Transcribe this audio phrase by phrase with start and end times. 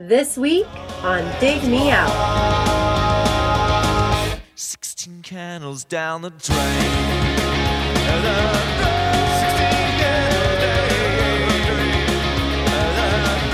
[0.00, 0.66] This week
[1.04, 2.10] on Dig Me Out.
[4.56, 6.58] 16 candles down the drain.
[6.58, 8.24] And,
[9.38, 9.70] 16
[10.02, 11.94] candles down the drain.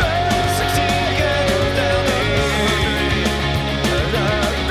[0.01, 2.65] And, 16 candles down the drain.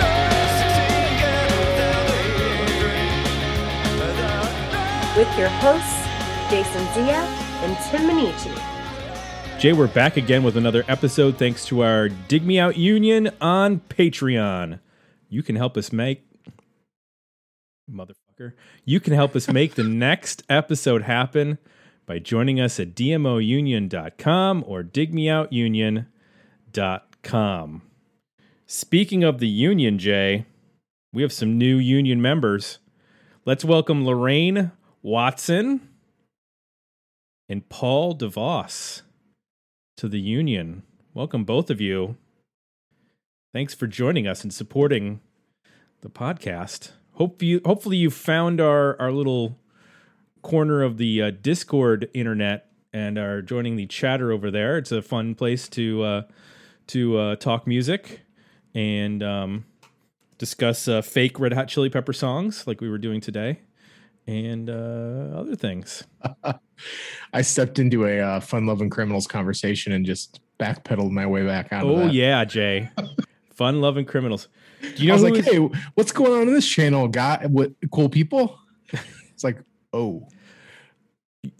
[0.01, 2.01] And, 16 candles down
[2.57, 3.13] the drain.
[5.05, 6.01] And, with your hosts,
[6.49, 7.21] Jason Zia
[7.61, 8.57] and Tim Minichi.
[9.59, 13.81] Jay, we're back again with another episode thanks to our Dig Me Out Union on
[13.89, 14.79] Patreon.
[15.27, 16.23] You can help us make
[17.91, 18.53] motherfucker.
[18.85, 21.57] You can help us make the next episode happen
[22.05, 27.81] by joining us at dmounion.com or digmeoutunion.com.
[28.65, 30.45] Speaking of the union, Jay,
[31.11, 32.79] we have some new union members.
[33.43, 35.89] Let's welcome Lorraine Watson
[37.49, 39.01] and Paul DeVos
[39.99, 40.83] to the union.
[41.13, 42.15] Welcome, both of you.
[43.51, 45.19] Thanks for joining us and supporting
[45.99, 46.91] the podcast.
[47.15, 49.59] Hope you, hopefully, you found our our little
[50.41, 54.77] corner of the uh, Discord internet and are joining the chatter over there.
[54.77, 56.21] It's a fun place to uh,
[56.87, 58.21] to uh, talk music
[58.73, 59.65] and um,
[60.37, 63.59] discuss uh, fake Red Hot Chili Pepper songs, like we were doing today,
[64.29, 66.03] and uh, other things.
[67.33, 71.73] I stepped into a uh, fun loving criminals conversation and just backpedaled my way back
[71.73, 71.85] out.
[71.85, 72.13] Oh that.
[72.13, 72.89] yeah, Jay.
[73.55, 74.47] Fun loving criminals.
[74.81, 75.57] Do you know I was like, is- hey,
[75.95, 77.09] what's going on in this channel?
[77.09, 78.57] Got what cool people?
[79.31, 79.63] It's like,
[79.93, 80.27] oh,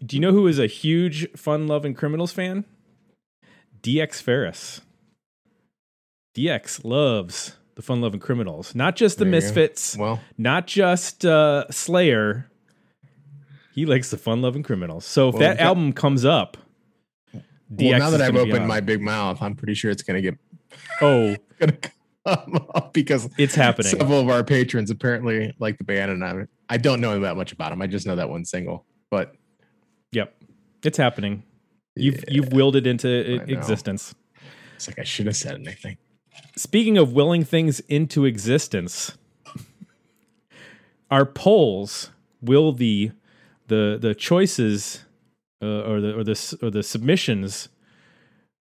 [0.06, 2.66] do you know who is a huge fun loving criminals fan?
[3.82, 4.82] DX Ferris.
[6.36, 8.76] DX loves the fun loving criminals.
[8.76, 12.49] Not just the misfits, well, not just uh Slayer.
[13.80, 15.06] He likes the fun loving criminals.
[15.06, 16.58] So if Well, that album comes up,
[17.74, 20.36] DX well, now that I've opened my big mouth, I'm pretty sure it's gonna get
[21.02, 21.78] Oh, gonna
[22.26, 23.92] come up because it's happening.
[23.98, 27.54] several of our patrons apparently like the band, and I I don't know that much
[27.54, 27.82] about them.
[27.82, 29.34] I just know that one single, but
[30.12, 30.36] Yep.
[30.84, 31.44] It's happening.
[31.96, 33.58] You've Yeah, you've willed it into I i- know.
[33.58, 34.14] existence.
[34.76, 35.96] it's like I should have said anything.
[36.58, 39.18] Speaking of willing things into existence,
[41.12, 43.12] our polls will the
[43.70, 45.04] the the choices
[45.62, 47.70] uh, or the or the or the submissions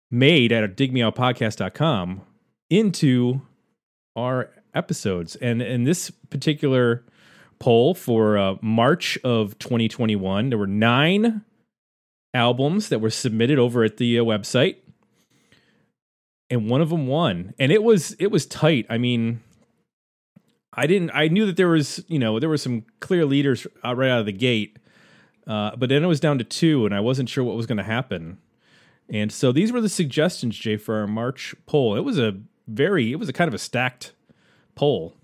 [0.09, 2.21] made at digmeoutpodcast.com
[2.69, 3.41] into
[4.15, 5.35] our episodes.
[5.37, 7.03] And in this particular
[7.59, 11.43] poll for uh, March of 2021, there were nine
[12.33, 14.77] albums that were submitted over at the uh, website
[16.49, 19.41] and one of them won and it was it was tight i mean
[20.73, 24.09] i didn't i knew that there was you know there were some clear leaders right
[24.09, 24.77] out of the gate
[25.47, 27.77] uh, but then it was down to two and i wasn't sure what was going
[27.77, 28.37] to happen
[29.09, 32.37] and so these were the suggestions jay for our march poll it was a
[32.67, 34.13] very it was a kind of a stacked
[34.75, 35.15] poll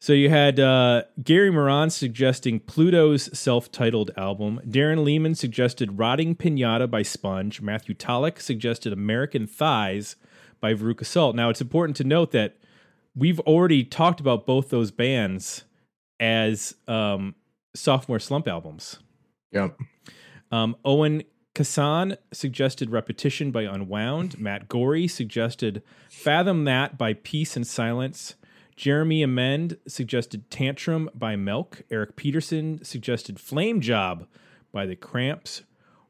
[0.00, 4.60] so you had uh, Gary Moran suggesting Pluto's self-titled album.
[4.64, 7.60] Darren Lehman suggested "Rotting Pinata" by Sponge.
[7.60, 10.14] Matthew Tolick suggested "American Thighs"
[10.60, 11.34] by Veruca Salt.
[11.34, 12.56] Now it's important to note that
[13.16, 15.64] we've already talked about both those bands
[16.20, 17.34] as um,
[17.74, 18.98] sophomore slump albums.
[19.52, 19.78] Yep.
[20.50, 21.22] Um, Owen
[21.54, 24.38] Kassan suggested Repetition by Unwound.
[24.38, 28.34] Matt Gorey suggested Fathom That by Peace and Silence.
[28.76, 31.82] Jeremy Amend suggested Tantrum by Milk.
[31.90, 34.28] Eric Peterson suggested Flame Job
[34.70, 35.62] by The Cramps.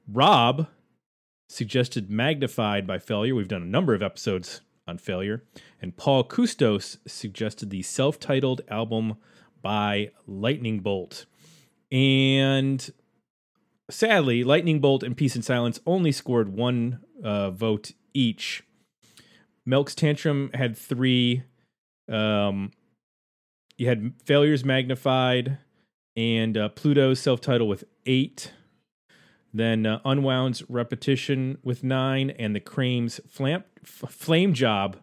[0.07, 0.67] Rob
[1.49, 3.35] suggested Magnified by Failure.
[3.35, 5.45] We've done a number of episodes on Failure.
[5.81, 9.17] And Paul Kustos suggested the self titled album
[9.63, 11.25] by Lightning Bolt.
[11.91, 12.91] And
[13.91, 18.63] sadly, Lightning Bolt and Peace and Silence only scored one uh, vote each.
[19.65, 21.43] Milk's Tantrum had three.
[22.11, 22.73] Um,
[23.77, 25.59] you had Failures Magnified
[26.17, 28.53] and uh, Pluto's self title with eight.
[29.53, 34.99] Then uh, Unwound's Repetition with nine, and the Crame's Flam- F- Flame Job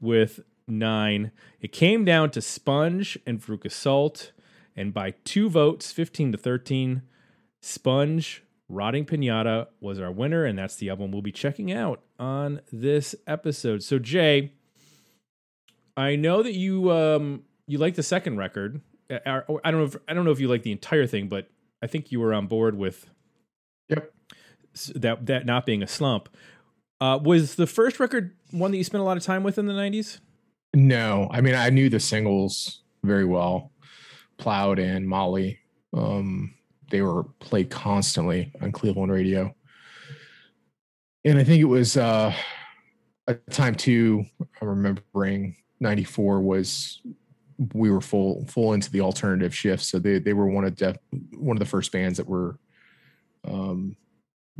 [0.00, 1.30] with nine.
[1.60, 4.32] It came down to Sponge and Veruca Salt,
[4.76, 7.02] and by two votes, 15 to 13,
[7.60, 12.60] Sponge Rotting Pinata was our winner, and that's the album we'll be checking out on
[12.72, 13.82] this episode.
[13.82, 14.52] So, Jay,
[15.96, 18.80] I know that you um you like the second record.
[19.10, 21.06] Uh, or- or I don't know if I don't know if you like the entire
[21.06, 21.48] thing, but
[21.82, 23.06] I think you were on board with
[23.88, 24.12] Yep.
[24.94, 26.28] that that not being a slump.
[27.00, 29.66] Uh, was the first record one that you spent a lot of time with in
[29.66, 30.20] the '90s?
[30.72, 33.71] No, I mean I knew the singles very well.
[34.42, 35.60] Plowed and Molly.
[35.94, 36.54] Um,
[36.90, 39.54] they were played constantly on Cleveland radio.
[41.24, 42.34] And I think it was uh
[43.26, 44.24] the time too,
[44.60, 47.00] I'm remembering '94 was
[47.72, 50.96] we were full full into the alternative shift, so they they were one of def,
[51.38, 52.58] one of the first bands that were
[53.46, 53.96] um,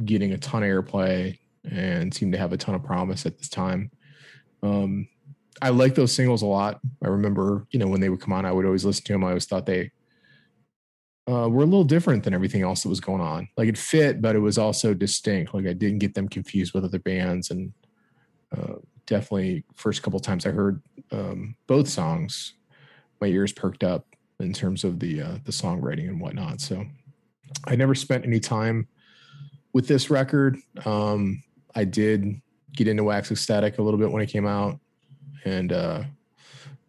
[0.04, 1.36] getting a ton of airplay
[1.68, 3.90] and seemed to have a ton of promise at this time.
[4.62, 5.08] Um,
[5.60, 6.80] I like those singles a lot.
[7.04, 9.24] I remember, you know, when they would come on, I would always listen to them.
[9.24, 9.90] I always thought they
[11.28, 13.48] uh, were a little different than everything else that was going on.
[13.56, 15.54] Like it fit, but it was also distinct.
[15.54, 17.72] Like I didn't get them confused with other bands, and
[18.56, 18.74] uh,
[19.06, 22.54] definitely first couple times I heard um, both songs,
[23.20, 24.06] my ears perked up
[24.40, 26.60] in terms of the uh, the songwriting and whatnot.
[26.60, 26.84] So
[27.66, 28.88] I never spent any time
[29.72, 30.58] with this record.
[30.84, 31.42] Um,
[31.74, 32.40] I did
[32.74, 34.80] get into Wax Ecstatic a little bit when it came out,
[35.44, 36.02] and uh,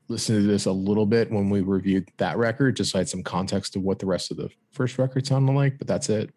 [0.07, 3.09] listen to this a little bit when we reviewed that record, just so I had
[3.09, 5.77] some context of what the rest of the first record sounded like.
[5.77, 6.31] But that's it.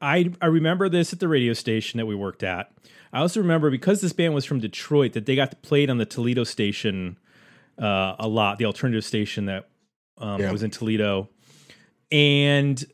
[0.00, 2.70] I I remember this at the radio station that we worked at.
[3.12, 6.04] I also remember because this band was from Detroit that they got played on the
[6.06, 7.18] Toledo station
[7.80, 9.68] uh, a lot, the alternative station that
[10.18, 10.52] um, Yeah.
[10.52, 11.28] was in Toledo,
[12.12, 12.84] and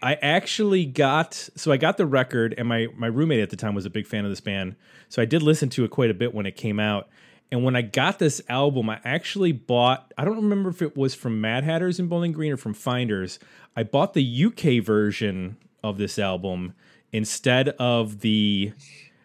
[0.00, 3.74] I actually got so I got the record, and my my roommate at the time
[3.74, 4.76] was a big fan of this band,
[5.08, 7.08] so I did listen to it quite a bit when it came out.
[7.50, 10.12] And when I got this album, I actually bought.
[10.16, 13.38] I don't remember if it was from Mad Hatters in Bowling Green or from Finders.
[13.74, 16.74] I bought the UK version of this album
[17.12, 18.72] instead of the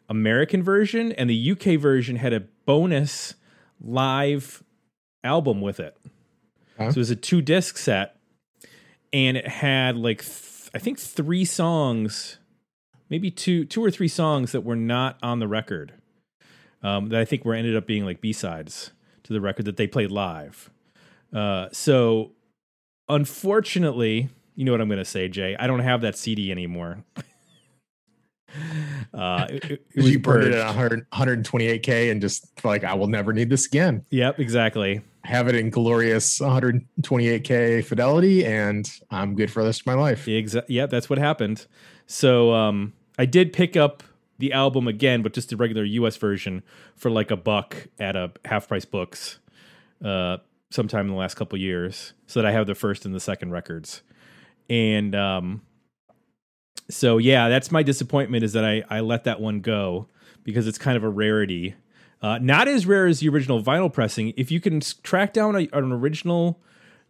[0.09, 3.35] American version, and the UK version had a bonus
[3.79, 4.63] live
[5.23, 5.97] album with it.
[6.77, 6.91] Huh?
[6.91, 8.15] So it was a two disc set,
[9.11, 10.23] and it had like
[10.73, 12.37] I think three songs,
[13.09, 15.93] maybe two two or three songs that were not on the record.
[16.81, 18.91] Um, that I think were ended up being like B sides
[19.23, 20.69] to the record that they played live.
[21.33, 22.31] Uh, so
[23.07, 25.55] unfortunately, you know what I'm going to say, Jay.
[25.57, 27.05] I don't have that CD anymore.
[29.13, 33.33] uh, it, it- you burned it at 100, 128k and just like I will never
[33.33, 34.06] need this again.
[34.10, 35.01] Yep, exactly.
[35.24, 40.25] Have it in glorious 128k fidelity, and I'm good for the rest of my life.
[40.25, 41.65] Exa- yeah, that's what happened.
[42.07, 44.04] So um, I did pick up
[44.39, 46.18] the album again, but just the regular U.S.
[46.18, 46.63] version
[46.95, 49.39] for like a buck at a half price books,
[50.04, 50.38] uh,
[50.69, 53.51] sometime in the last couple years, so that I have the first and the second
[53.51, 54.01] records.
[54.69, 55.62] And um,
[56.93, 60.07] so yeah, that's my disappointment is that I I let that one go
[60.43, 61.75] because it's kind of a rarity.
[62.21, 64.33] Uh, not as rare as the original vinyl pressing.
[64.37, 66.61] If you can track down a, an original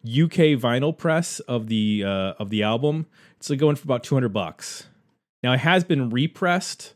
[0.04, 3.08] UK vinyl press of the uh, of the album,
[3.38, 4.88] it's like going for about two hundred bucks.
[5.44, 6.94] Now it has been repressed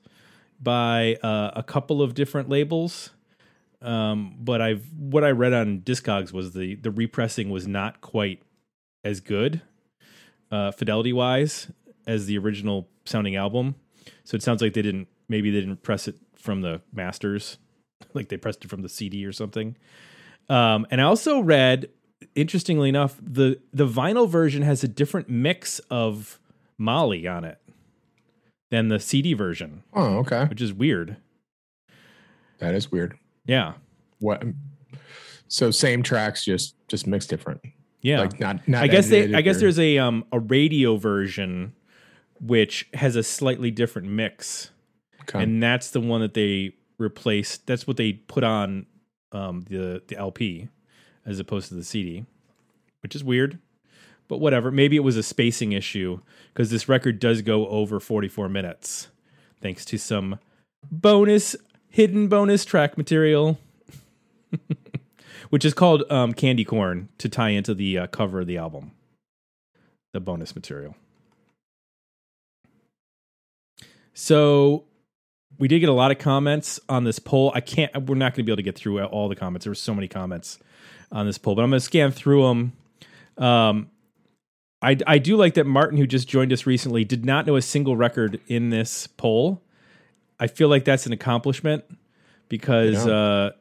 [0.59, 3.11] by uh, a couple of different labels,
[3.81, 8.41] um, but I've what I read on Discogs was the the repressing was not quite
[9.03, 9.61] as good
[10.51, 11.67] uh, fidelity wise
[12.07, 13.75] as the original sounding album.
[14.23, 17.57] So it sounds like they didn't maybe they didn't press it from the masters,
[18.13, 19.75] like they pressed it from the CD or something.
[20.49, 21.89] Um, and I also read,
[22.35, 26.39] interestingly enough, the the vinyl version has a different mix of
[26.77, 27.59] Molly on it
[28.71, 31.17] than the CD version, Oh, okay, which is weird.
[32.59, 33.17] that is weird.
[33.45, 33.73] Yeah,
[34.19, 34.43] What?
[35.49, 37.61] So same tracks, just just mixed different.
[38.01, 38.19] yeah.
[38.19, 38.83] Like not not.
[38.83, 39.33] I guess they.
[39.33, 41.73] I guess or- there's a um a radio version
[42.39, 44.71] which has a slightly different mix.
[45.21, 45.43] Okay.
[45.43, 47.67] and that's the one that they replaced.
[47.67, 48.85] That's what they put on
[49.31, 50.69] um, the the LP
[51.25, 52.25] as opposed to the CD,
[53.03, 53.59] which is weird,
[54.27, 54.71] but whatever.
[54.71, 56.21] Maybe it was a spacing issue
[56.53, 59.09] because this record does go over 44 minutes,
[59.61, 60.39] thanks to some
[60.89, 61.55] bonus
[61.89, 63.59] hidden bonus track material,
[65.49, 68.91] which is called um, Candy Corn to tie into the uh, cover of the album.
[70.13, 70.95] The bonus material.
[74.19, 74.85] So
[75.59, 77.51] we did get a lot of comments on this poll.
[77.53, 77.93] I can't.
[78.07, 79.65] We're not going to be able to get through all the comments.
[79.65, 80.57] There were so many comments
[81.11, 82.73] on this poll, but I'm going to scan through them.
[83.37, 83.91] Um,
[84.81, 87.61] I I do like that Martin, who just joined us recently, did not know a
[87.61, 89.61] single record in this poll.
[90.39, 91.83] I feel like that's an accomplishment
[92.49, 93.13] because Yeah.
[93.13, 93.51] uh,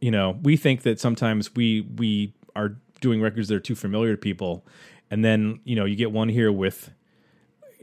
[0.00, 4.12] you know we think that sometimes we we are doing records that are too familiar
[4.12, 4.64] to people,
[5.10, 6.92] and then you know you get one here with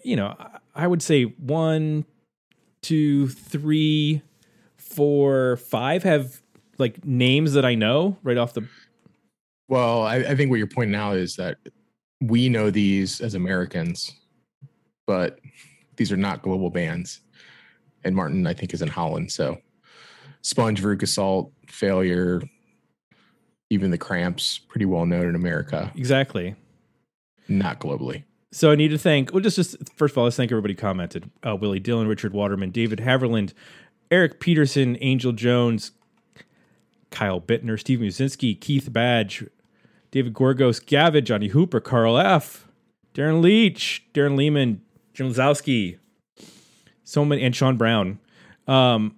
[0.06, 0.34] you know
[0.84, 2.06] I- would say one,
[2.82, 4.22] two, three,
[4.78, 6.42] four, five have
[6.78, 8.68] like names that I know right off the
[9.68, 11.58] Well, I, I think what you're pointing out is that
[12.22, 14.12] we know these as Americans,
[15.06, 15.40] but
[15.98, 17.22] these are not global bands.
[18.04, 19.32] And Martin, I think, is in Holland.
[19.32, 19.58] So
[20.42, 22.42] Sponge, Veruca Salt, Failure,
[23.70, 26.56] even the Cramps, pretty well known in America, exactly.
[27.50, 28.24] not globally.
[28.52, 29.32] So I need to thank.
[29.32, 32.34] Well, just just first of all, let's thank everybody who commented: uh, Willie Dillon, Richard
[32.34, 33.54] Waterman, David Haverland,
[34.10, 35.92] Eric Peterson, Angel Jones,
[37.12, 39.46] Kyle Bittner, Steve Musinski, Keith Badge,
[40.12, 42.68] David Gorgos, Gavin, Johnny Hooper, Carl F,
[43.14, 44.82] Darren Leach, Darren Lehman,
[45.14, 46.00] Jim Lazowski,
[47.04, 48.20] so many, and Sean Brown.
[48.68, 49.16] Um,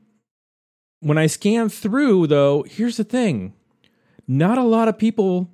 [0.99, 3.53] when I scan through, though, here's the thing:
[4.27, 5.49] not a lot of people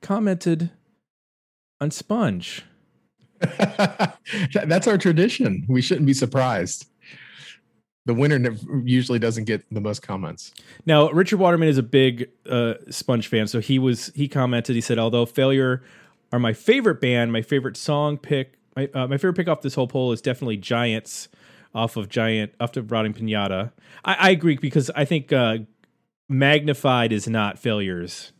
[0.00, 0.70] commented
[1.80, 2.64] on Sponge.
[3.40, 5.64] That's our tradition.
[5.68, 6.86] We shouldn't be surprised.
[8.06, 10.54] The winner usually doesn't get the most comments.
[10.86, 14.74] Now, Richard Waterman is a big uh, Sponge fan, so he was he commented.
[14.74, 15.82] He said, "Although Failure
[16.32, 19.74] are my favorite band, my favorite song pick, my uh, my favorite pick off this
[19.74, 21.28] whole poll is definitely Giants
[21.74, 23.72] off of Giant off of Rotting Pinata."
[24.06, 25.58] I, I agree because I think uh,
[26.30, 28.32] Magnified is not Failure's,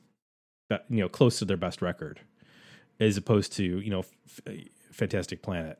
[0.71, 2.21] uh, you know, close to their best record,
[3.00, 4.40] as opposed to you know, F-
[4.93, 5.78] Fantastic Planet.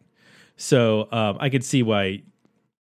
[0.57, 2.23] So um, I could see why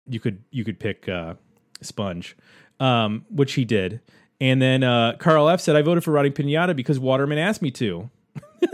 [0.09, 1.35] you could you could pick uh,
[1.81, 2.37] Sponge,
[2.81, 4.01] um, which he did.
[4.41, 7.71] And then uh, Carl F said, "I voted for Rotting Pinata because Waterman asked me
[7.73, 8.09] to."
[8.63, 8.71] and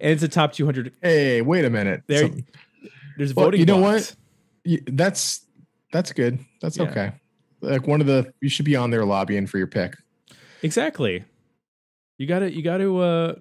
[0.00, 0.92] it's a top 200.
[1.02, 2.02] Hey, wait a minute.
[2.06, 2.44] There, Some-
[3.16, 3.60] there's Well, voting.
[3.60, 4.16] you know blocks.
[4.64, 5.44] y- that's
[5.92, 6.38] that's good.
[6.60, 6.84] That's Yeah.
[6.84, 7.12] okay.
[7.60, 9.94] Like one of the you should be on there lobbying for your pick.
[10.62, 11.24] Exactly.
[12.18, 12.98] You got to you got to.
[12.98, 13.34] Uh,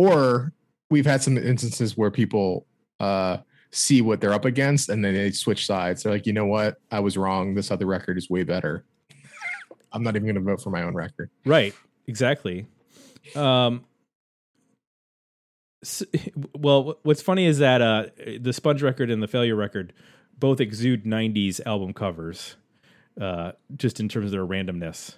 [0.00, 0.54] Or
[0.88, 2.66] we've had some instances where people
[3.00, 3.36] uh
[3.70, 6.02] see what they're up against and then they switch sides.
[6.02, 6.80] They're like, you know what?
[6.90, 7.54] I was wrong.
[7.54, 8.84] This other record is way better.
[9.92, 11.28] I'm not even gonna vote for my own record.
[11.44, 11.74] Right.
[12.06, 12.66] Exactly.
[13.36, 13.84] Um.
[15.84, 16.02] s-
[16.56, 18.06] well, what's funny is that uh,
[18.40, 19.92] the Sponge record and the Failure record
[20.38, 22.56] both exude '90s album covers,
[23.20, 25.16] uh, just in terms of their randomness.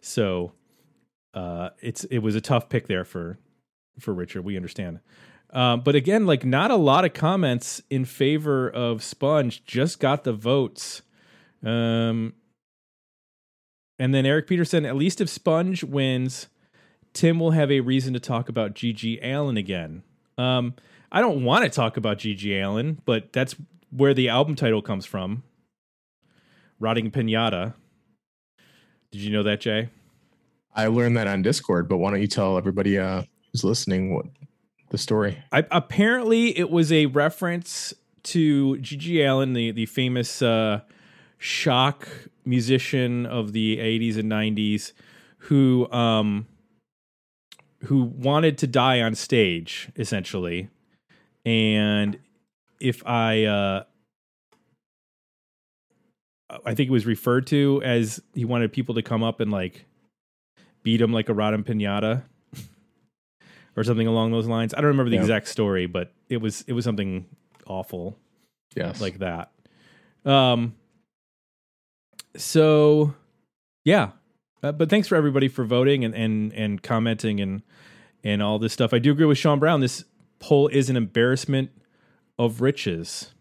[0.00, 0.52] So,
[1.34, 3.38] uh, it's it was a tough pick there for
[3.98, 4.42] for Richard.
[4.42, 5.00] We understand.
[5.50, 9.64] Um, but again, like not a lot of comments in favor of Sponge.
[9.64, 11.02] Just got the votes.
[11.64, 12.34] Um,
[13.98, 16.48] and then Eric Peterson, at least if Sponge wins,
[17.12, 20.02] Tim will have a reason to talk about GG Allin again.
[20.36, 20.74] Um,
[21.12, 23.54] I don't want to talk about GG Allin, but that's
[23.90, 25.44] where the album title comes from.
[26.80, 27.74] Rotting Pinata.
[29.12, 29.90] Did you know that, Jay?
[30.74, 33.22] I learned that on Discord, but why don't you tell everybody uh
[33.54, 34.26] who's listening what
[34.90, 35.42] the story?
[35.52, 37.94] I, apparently, it was a reference
[38.24, 40.80] to GG Allin, the the famous uh,
[41.38, 42.08] shock
[42.44, 44.92] musician of the '80s and '90s,
[45.38, 46.48] who um,
[47.84, 50.68] who wanted to die on stage, essentially.
[51.46, 52.18] And
[52.80, 53.84] if I, uh,
[56.64, 59.84] I think it was referred to as he wanted people to come up and like
[60.82, 62.24] beat him like a rotten pinata
[63.76, 64.72] or something along those lines.
[64.74, 65.22] I don't remember the Yeah.
[65.22, 67.26] exact story, but it was it was something
[67.66, 68.16] awful
[68.76, 69.00] Yes.
[69.00, 69.50] like that.
[70.24, 70.74] Um.
[72.36, 73.14] So,
[73.84, 74.10] yeah,
[74.62, 77.62] uh, but thanks for everybody for voting and and and commenting and
[78.24, 78.92] and all this stuff.
[78.92, 79.80] I do agree with Sean Brown.
[79.80, 80.04] This
[80.40, 81.70] poll is an embarrassment
[82.38, 83.32] of riches.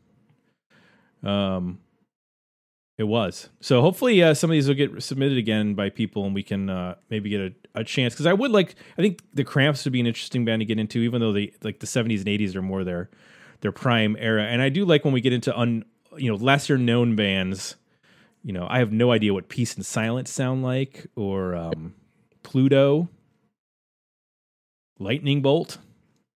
[1.24, 1.80] Um,
[3.04, 3.50] it was.
[3.60, 6.70] So hopefully, uh, some of these will get submitted again by people, and we can
[6.70, 8.14] uh, maybe get a, a chance.
[8.14, 10.80] Because I would like, I think the Cramps would be an interesting band to get
[10.80, 13.10] into, even though they like the seventies and eighties are more their
[13.60, 14.46] their prime era.
[14.46, 15.84] And I do like when we get into un,
[16.16, 17.76] you know, lesser known bands.
[18.42, 21.96] You know, I have no idea what Peace and Silence sound like, or um,
[22.42, 23.10] Pluto,
[24.98, 25.78] Lightning Bolt,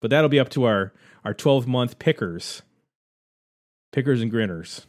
[0.00, 0.92] but that'll be up to our
[1.24, 2.62] our twelve month pickers,
[3.92, 4.86] pickers and grinners,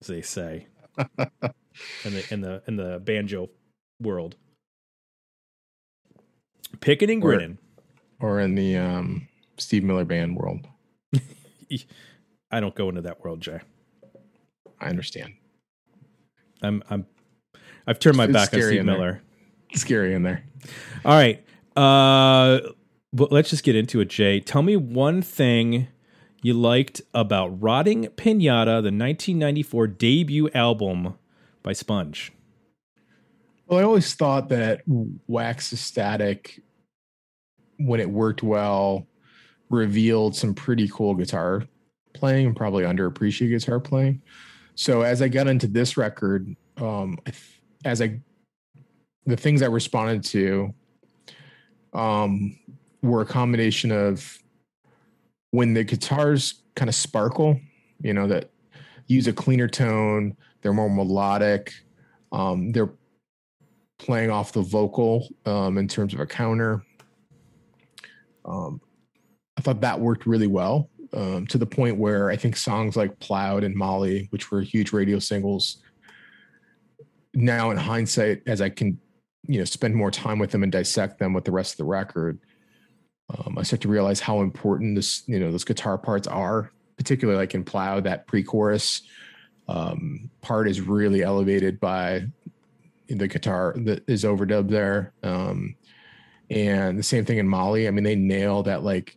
[0.00, 0.68] as they say
[0.98, 3.50] in the in the in the banjo
[4.00, 4.36] world.
[6.80, 7.58] Picking and Or- grinning.
[8.20, 10.66] or in the um Steve Miller band world.
[12.50, 13.60] I don't go into that world, Jay.
[14.80, 15.34] I understand.
[16.62, 17.06] I'm I'm
[17.86, 18.84] I've turned my It's back on Steve.
[18.84, 19.22] Miller.
[19.74, 20.44] Scary in there.
[21.04, 21.44] All right.
[21.76, 22.60] Uh
[23.12, 24.40] but let's just get into it, Jay.
[24.40, 25.88] Tell me one thing
[26.46, 31.14] you liked about Rotting Pinata, the 1994 debut album
[31.64, 32.32] by Sponge.
[33.66, 36.62] Well, I always thought that Wax Ecstatic,
[37.78, 39.08] when it worked well,
[39.70, 41.64] revealed some pretty cool guitar
[42.14, 44.22] playing and probably underappreciated guitar playing.
[44.76, 47.18] So as I got into this record, um,
[47.84, 48.20] as I
[49.24, 50.72] the things I responded to
[51.92, 52.56] um,
[53.02, 54.38] were a combination of
[55.50, 57.58] when the guitars kind of sparkle,
[58.00, 58.50] you know, that
[59.06, 61.72] use a cleaner tone, they're more melodic,
[62.32, 62.92] um, they're
[63.98, 66.84] playing off the vocal um, in terms of a counter.
[68.44, 68.80] Um,
[69.56, 73.18] I thought that worked really well um, to the point where I think songs like
[73.20, 75.78] Plowed and Molly, which were huge radio singles,
[77.34, 78.98] now in hindsight, as I can,
[79.46, 81.84] you know, spend more time with them and dissect them with the rest of the
[81.84, 82.38] record,
[83.30, 87.38] um, I start to realize how important this, you know, those guitar parts are, particularly
[87.38, 89.02] like in Plow, that pre-chorus
[89.68, 92.26] um, part is really elevated by
[93.08, 95.12] the guitar that is overdubbed there.
[95.22, 95.76] Um,
[96.50, 97.88] and the same thing in Molly.
[97.88, 99.16] I mean, they nail that like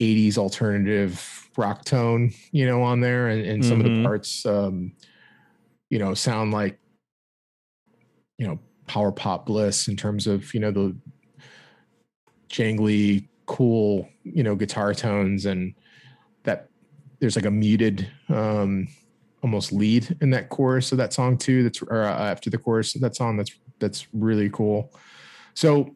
[0.00, 3.28] 80s alternative rock tone, you know, on there.
[3.28, 4.04] And, and some of the Mhm.
[4.04, 4.92] parts, um,
[5.90, 6.78] you know, sound like,
[8.38, 10.96] you know, power pop bliss in terms of, you know, the
[12.48, 15.74] jangly, cool, you know, guitar tones and
[16.42, 16.68] that
[17.20, 18.88] there's like a muted, um,
[19.42, 21.62] almost lead in that chorus of that song too.
[21.62, 23.36] That's or uh, after the chorus of that song.
[23.36, 24.92] That's that's really cool.
[25.54, 25.94] So,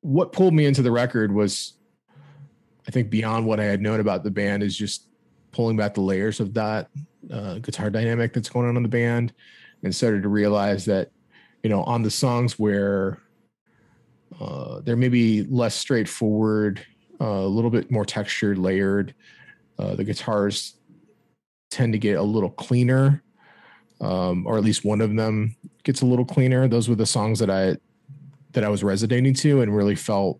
[0.00, 1.74] what pulled me into the record was,
[2.86, 5.08] I think, beyond what I had known about the band, is just
[5.52, 6.88] pulling back the layers of that
[7.32, 9.32] uh, guitar dynamic that's going on in the band,
[9.82, 11.10] and started to realize that,
[11.62, 13.21] you know, on the songs where
[14.40, 16.84] uh, they're maybe less straightforward,
[17.20, 19.14] uh, a little bit more textured, layered,
[19.78, 20.76] uh, the guitars
[21.70, 23.22] tend to get a little cleaner,
[24.00, 26.68] um, or at least one of them gets a little cleaner.
[26.68, 27.76] Those were the songs that I
[28.52, 30.38] that I was resonating to and really felt,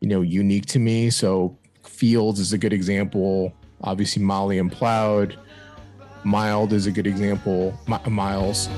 [0.00, 1.08] you know, unique to me.
[1.08, 3.54] So Fields is a good example.
[3.80, 5.38] Obviously, Molly and Plowed.
[6.22, 7.78] Mild is a good example.
[7.86, 8.68] Mi- Miles.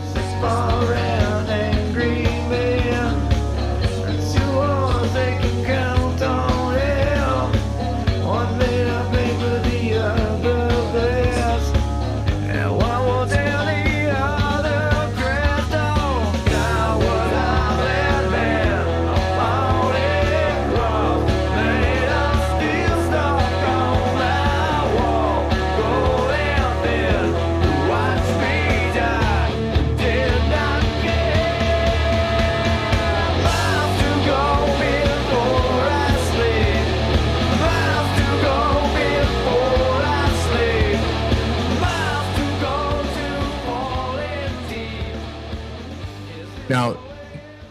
[46.70, 46.96] Now,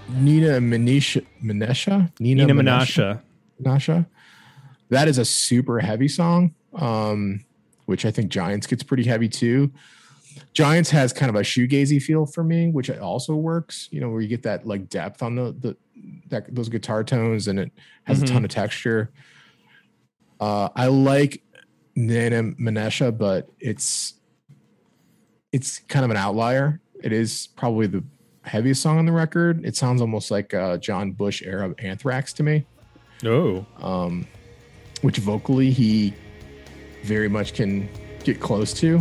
[0.09, 3.21] Nina Manisha, Manesha, Neenah Menasha.
[3.57, 4.05] Nasha.
[4.89, 7.45] That is a super heavy song, um,
[7.85, 9.71] which I think Giants gets pretty heavy too.
[10.51, 13.88] Giants has kind of a shoegazy feel for me, which also works.
[13.89, 15.77] You know, where you get that like depth on the the
[16.27, 17.71] that those guitar tones, and it
[18.03, 19.12] has a ton of texture.
[20.41, 21.41] Uh, I like
[21.97, 24.15] Neenah Menasha, but it's
[25.53, 26.81] it's kind of an outlier.
[27.01, 28.03] It is probably the
[28.43, 29.63] heaviest song on the record.
[29.65, 32.65] It sounds almost like uh, John Bush era Anthrax to me
[33.25, 33.65] Oh.
[33.82, 34.25] um,
[35.02, 36.13] which vocally he
[37.04, 37.89] very much can
[38.23, 38.99] get close to.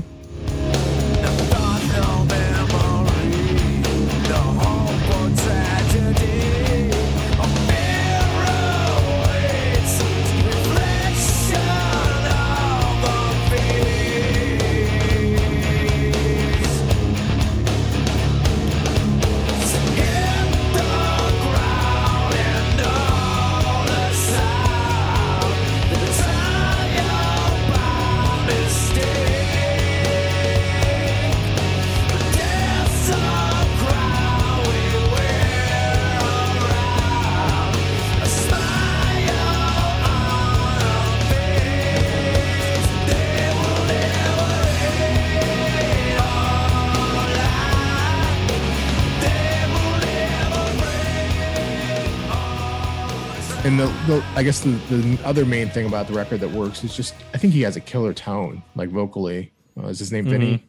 [54.39, 57.39] I guess the, the other main thing about the record that works is just I
[57.39, 59.51] think he has a killer tone, like vocally.
[59.77, 60.65] Uh, is his name Vinnie?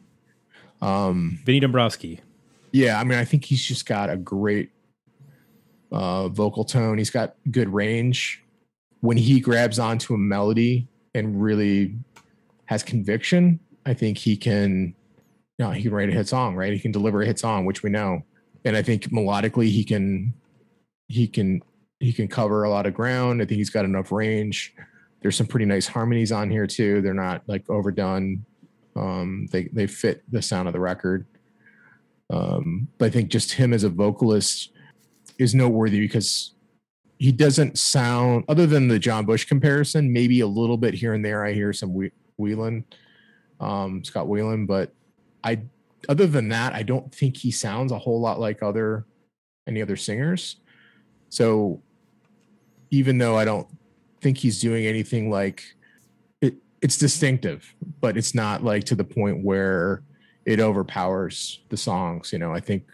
[0.82, 2.18] Um, Vinnie Dombroski.
[2.72, 4.70] yeah, I mean, I think he's just got a great
[5.92, 6.98] uh, vocal tone.
[6.98, 8.42] He's got good range.
[9.02, 11.94] When he grabs onto a melody and really
[12.64, 14.96] has conviction, I think he can,
[15.58, 16.72] you know, he can write a hit song, right?
[16.72, 18.24] He can deliver a hit song, which we know.
[18.64, 20.34] And I think melodically he can,
[21.06, 21.62] he can,
[22.00, 23.40] he can cover a lot of ground.
[23.40, 24.74] I think he's got enough range.
[25.20, 27.02] There's some pretty nice harmonies on here too.
[27.02, 28.44] They're not like overdone.
[28.96, 31.26] Um, they they fit the sound of the record.
[32.30, 34.70] Um, but I think just him as a vocalist
[35.38, 36.54] is noteworthy because
[37.18, 41.22] he doesn't sound, other than the John Bush comparison, maybe a little bit here and
[41.22, 41.44] there.
[41.44, 42.84] I hear some Whe- Weiland,
[43.60, 44.94] um, Scott Weiland, but
[45.44, 45.60] I,
[46.08, 49.04] other than that, I don't think he sounds a whole lot like other
[49.66, 50.56] any other singers.
[51.28, 51.82] So
[52.90, 53.66] even though I don't
[54.20, 55.62] think he's doing anything like
[56.40, 56.54] it.
[56.82, 60.02] It's distinctive, but it's not like to the point where
[60.46, 62.32] it overpowers the songs.
[62.32, 62.84] You know, I think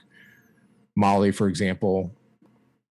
[0.97, 2.15] Molly, for example,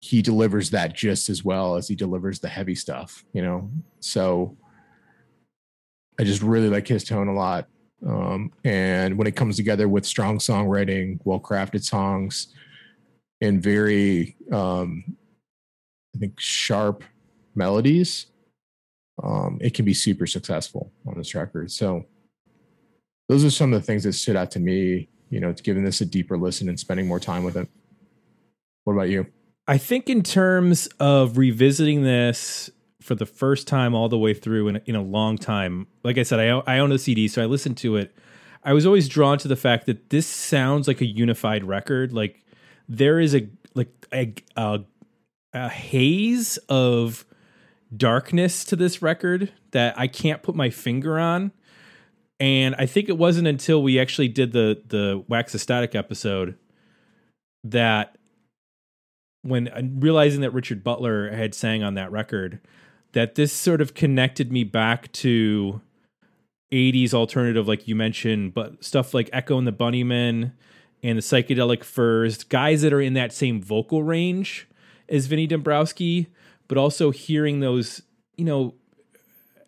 [0.01, 3.25] he delivers that just as well as he delivers the heavy stuff.
[3.33, 4.57] You know, so
[6.19, 7.67] I just really like his tone a lot.
[8.05, 12.53] Um, and when it comes together with strong songwriting, well crafted songs,
[13.41, 15.17] and very, um,
[16.15, 17.03] I think, sharp
[17.55, 18.27] melodies,
[19.23, 21.71] um, it can be super successful on this record.
[21.71, 22.05] So,
[23.27, 25.83] those are some of the things that stood out to me, you know, it's giving
[25.83, 27.67] this a deeper listen and spending more time with it.
[28.83, 29.25] What about you?
[29.67, 32.69] I think in terms of revisiting this
[33.01, 36.23] for the first time all the way through in, in a long time, like I
[36.23, 38.15] said, I, I own the CD, so I listened to it.
[38.63, 42.13] I was always drawn to the fact that this sounds like a unified record.
[42.13, 42.43] Like
[42.87, 44.81] there is a like a, a,
[45.55, 47.25] a haze of
[47.95, 51.51] darkness to this record that I can't put my finger on.
[52.39, 56.57] And I think it wasn't until we actually did the the Wax Ecstatic episode
[57.63, 58.17] that
[59.41, 62.59] when uh, realizing that Richard Butler had sang on that record,
[63.13, 65.81] that this sort of connected me back to
[66.73, 70.51] 80s alternative, like you mentioned, but stuff like Echo and the Bunnymen
[71.01, 74.67] and the Psychedelic Furs, guys that are in that same vocal range
[75.09, 76.27] as Vinnie Dombroski,
[76.67, 78.01] but also hearing those,
[78.37, 78.73] you know,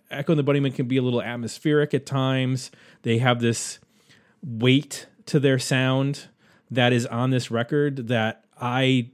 [0.10, 2.71] Echo and the Bunnymen can be a little atmospheric at times.
[3.02, 3.80] They have this
[4.41, 6.28] weight to their sound
[6.71, 9.12] that is on this record that I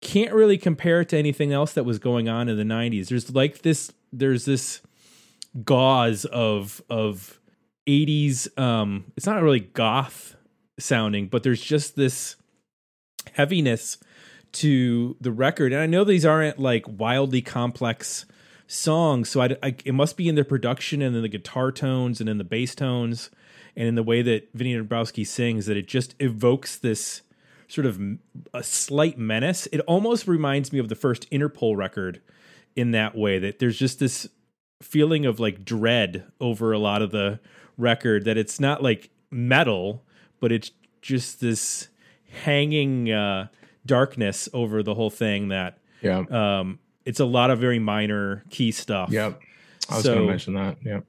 [0.00, 3.08] can't really compare it to anything else that was going on in the 90s.
[3.08, 4.80] There's like this there's this
[5.64, 7.40] gauze of of
[7.86, 10.36] 80s um it's not really goth
[10.78, 12.36] sounding, but there's just this
[13.34, 13.98] heaviness
[14.58, 15.72] to the record.
[15.72, 18.26] And I know these aren't like wildly complex
[18.66, 22.20] songs, so I, I it must be in the production and in the guitar tones
[22.20, 23.30] and in the bass tones
[23.76, 27.22] and in the way that Vinnie Dombroski sings that it just evokes this
[27.68, 28.00] sort of
[28.52, 29.68] a slight menace.
[29.70, 32.20] It almost reminds me of the first Interpol record
[32.74, 34.28] in that way that there's just this
[34.82, 37.40] feeling of like dread over a lot of the
[37.76, 40.04] record that it's not like metal,
[40.40, 41.88] but it's just this
[42.44, 43.48] hanging uh,
[43.88, 46.18] darkness over the whole thing that Yeah.
[46.30, 49.10] um, it's a lot of very minor key stuff.
[49.10, 49.40] Yep.
[49.90, 50.76] I was So- to mention that.
[50.84, 51.04] Yep.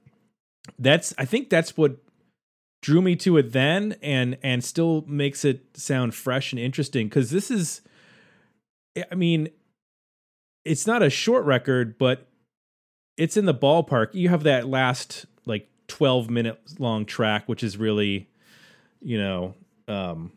[0.78, 1.96] That's I think that's what
[2.82, 7.30] drew me to it then and and still makes it sound fresh and interesting because
[7.30, 7.82] this is
[9.10, 9.48] I mean
[10.64, 12.26] it's not a short record, but
[13.16, 14.14] it's in the ballpark.
[14.14, 18.28] You have that last like 12 minute long track, which is really,
[19.00, 19.54] you know,
[19.88, 20.32] um,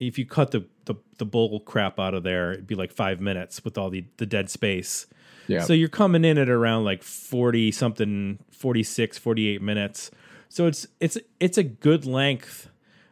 [0.00, 3.20] if you cut the, the, the bull crap out of there, it'd be like five
[3.20, 5.06] minutes with all the, the dead space.
[5.46, 5.62] Yeah.
[5.62, 10.10] So you're coming in at around like 40 something, 46, 48 minutes.
[10.48, 12.70] So it's, it's, it's a good length.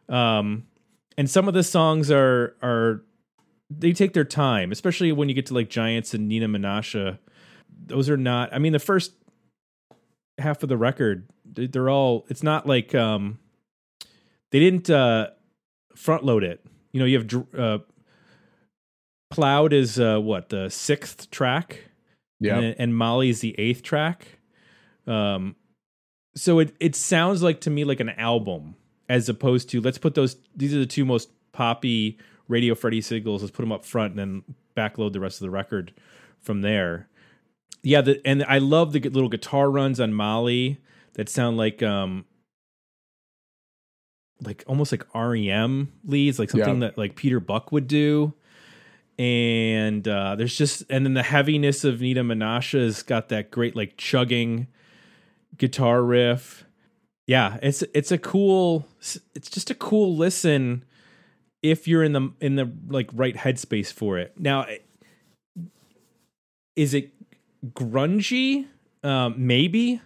[0.08, 0.64] Um,
[1.18, 3.02] and some of the songs are, are,
[3.70, 7.18] they take their time, especially when you get to like Giants and Neenah Menasha.
[7.86, 9.12] Those are not, I mean, the first
[10.38, 13.38] half of the record, they- they're all, it's not like, um,
[14.52, 15.28] they didn't, uh,
[15.94, 16.64] front load it.
[16.92, 17.78] You know, you have, uh,
[19.30, 21.84] Plowed is, uh, what, the sixth track?
[22.40, 22.58] Yeah.
[22.58, 24.38] and, and Molly's the eighth track.
[25.06, 25.56] Um,
[26.36, 28.76] so it it sounds like to me like an album
[29.08, 30.36] as opposed to let's put those.
[30.54, 33.42] These are the two most poppy Radio Freddy singles.
[33.42, 35.92] Let's put them up front and then backload the rest of the record
[36.40, 37.08] from there.
[37.82, 40.78] Yeah, the, and I love the little guitar runs on Molly
[41.14, 42.24] that sound like um
[44.42, 46.88] like almost like REM leads, like something Yeah.
[46.88, 48.34] that like Peter Buck would do
[49.18, 53.74] and uh, there's just and then the heaviness of Neenah Menasha has got that great
[53.74, 54.68] like chugging
[55.56, 56.64] guitar riff.
[57.26, 58.86] Yeah, it's it's a cool
[59.34, 60.84] it's just a cool listen
[61.64, 64.34] if you're in the in the like right headspace for it.
[64.38, 64.66] Now
[66.76, 67.10] is it
[67.74, 68.66] grungy?
[69.04, 70.00] Um, maybe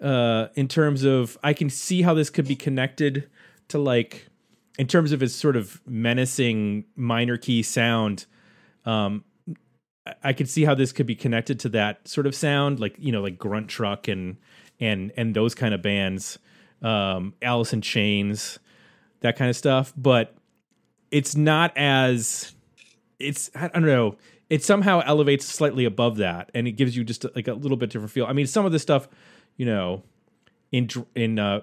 [0.00, 3.28] uh, in terms of I can see how this could be connected
[3.68, 4.26] to like
[4.78, 8.26] in terms of its sort of menacing minor key sound,
[8.84, 9.24] um,
[10.24, 13.12] I- could see how this could be connected to that sort of sound, like you
[13.12, 14.36] know, like Grunt Truck and
[14.80, 16.38] and and those kind of bands,
[16.82, 18.58] um, Alice in Chains,
[19.20, 19.92] that kind of stuff.
[19.96, 20.34] But
[21.10, 22.54] it's not as
[23.18, 24.16] it's I don't know.
[24.48, 27.90] It somehow elevates slightly above that, and it gives you just like a little bit
[27.90, 28.26] different feel.
[28.26, 29.08] I mean, some of this stuff,
[29.60, 30.02] you know,
[30.72, 31.60] in in uh,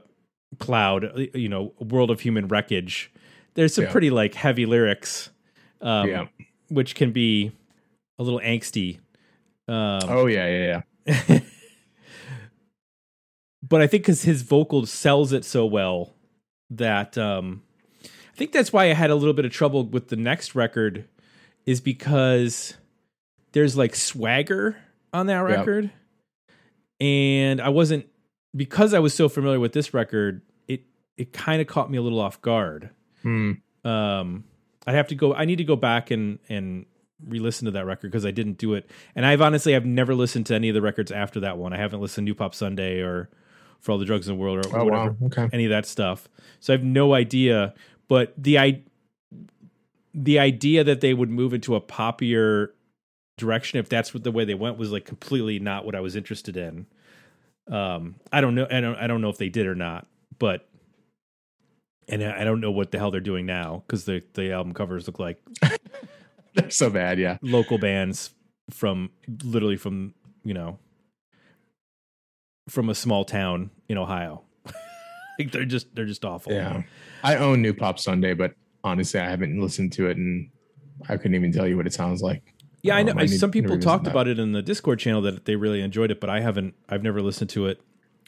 [0.59, 3.11] Plowed, uh, you know, World of Human Wreckage.
[3.55, 3.91] There's some Yeah.
[3.91, 5.31] pretty like heavy lyrics,
[5.81, 6.27] um, Yeah.
[6.69, 7.51] which can be
[8.19, 8.99] a little angsty.
[9.67, 11.39] Um, Oh yeah, yeah, yeah.
[13.67, 16.13] but I think because his vocal sells it so well
[16.69, 17.63] that um,
[18.03, 21.05] I think that's why I had a little bit of trouble with the next record,
[21.65, 22.75] is because
[23.53, 24.77] there's like swagger
[25.13, 25.91] on that Yep.
[26.99, 28.07] And I wasn't
[28.55, 30.41] because I was so familiar with this record.
[30.67, 30.83] It
[31.17, 32.89] it kind of caught me a little off guard.
[33.21, 33.53] Hmm.
[33.83, 34.43] Um,
[34.85, 35.33] I'd have to go.
[35.33, 36.85] I need to go back and and
[37.27, 38.89] re-listen to that record because I didn't do it.
[39.15, 41.73] And I've honestly I've never listened to any of the records after that one.
[41.73, 43.29] I haven't listened to New Pop Sunday or
[43.79, 45.27] For All the Drugs in the World or Oh whatever, wow.
[45.27, 45.49] Okay.
[45.51, 46.27] any of that stuff.
[46.59, 47.73] So I have no idea.
[48.07, 48.81] But the I
[50.13, 52.69] the idea that they would move into a poppier
[53.37, 56.15] direction if that's what the way they went was like completely not what I was
[56.15, 56.87] interested in.
[57.71, 58.67] Um, I don't know.
[58.69, 58.95] I don't.
[58.95, 60.07] I don't know if they did or not.
[60.39, 60.67] But
[62.07, 65.07] and I don't know what the hell they're doing now because the the album covers
[65.07, 65.41] look like
[66.53, 67.19] They're so bad.
[67.19, 67.37] Yeah.
[67.41, 68.31] local bands
[68.69, 69.09] from
[69.43, 70.77] literally from you know
[72.69, 74.43] from a small town in Ohio.
[75.39, 76.53] like they're just they're just awful.
[76.53, 76.83] Yeah.
[77.23, 80.49] I own New Pop Sunday, but honestly, I haven't listened to it, and
[81.09, 82.53] I couldn't even tell you what it sounds like.
[82.87, 83.11] Yeah, I know.
[83.11, 86.09] Um, I Some people talked about it in the Discord channel that they really enjoyed
[86.09, 86.73] it, but I haven't.
[86.87, 87.81] I've never listened to it.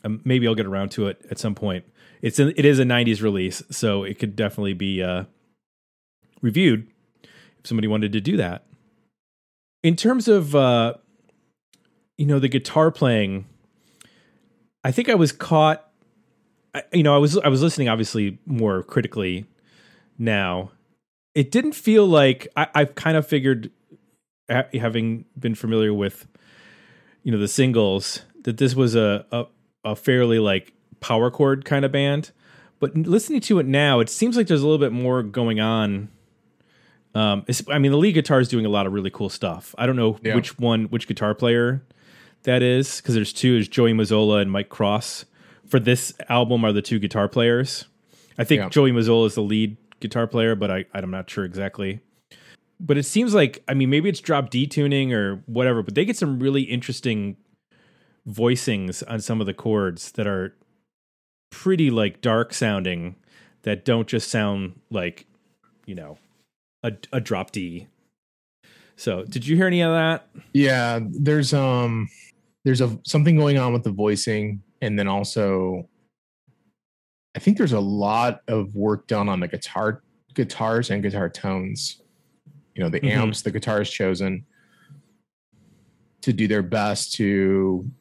[0.03, 1.85] Um, maybe I'll get around to it at some point.
[2.21, 5.25] It's in, it is a '90s release, so it could definitely be uh,
[6.41, 6.87] reviewed
[7.23, 8.65] if somebody wanted to do that.
[9.81, 10.95] In terms of uh,
[12.17, 13.45] you know the guitar playing,
[14.83, 15.85] I think I was caught.
[16.73, 19.45] I, you know, I was I was listening obviously more critically
[20.17, 20.71] now.
[21.33, 23.71] It didn't feel like I, I've kind of figured
[24.49, 26.27] having been familiar with
[27.23, 29.45] you know the singles that this was a a,
[29.85, 32.31] a fairly like power chord kind of band.
[32.79, 36.09] But listening to it now it seems like there's a little bit more going on.
[37.15, 39.73] Um i mean the lead guitar is doing a lot of really cool stuff.
[39.77, 40.35] I don't know Yeah.
[40.35, 41.83] which one which guitar player
[42.43, 45.25] that is because there's two there's joey mazzola and mike cross.
[45.67, 47.85] For this album are the two guitar players.
[48.37, 48.69] I think Yeah.
[48.69, 51.99] joey mazzola is the lead guitar player but I, i'm not sure exactly
[52.79, 56.05] but it seems like I mean maybe it's drop D tuning or whatever, but they
[56.05, 57.37] get some really interesting
[58.27, 60.55] voicings on some of the chords that are
[61.51, 63.15] pretty like dark sounding
[63.63, 65.25] that don't just sound like
[65.85, 66.17] you know
[66.83, 67.87] a, a drop D.
[68.95, 70.27] So did you hear any of that?
[70.53, 72.09] Yeah, there's um
[72.65, 75.87] there's a something going on with the voicing and then also
[77.35, 80.01] I think there's a lot of work done on the guitar
[80.33, 82.01] guitars and guitar tones.
[82.79, 83.11] You know, the Mhm.
[83.11, 84.45] amps the guitars chosen
[86.21, 87.91] to do their best to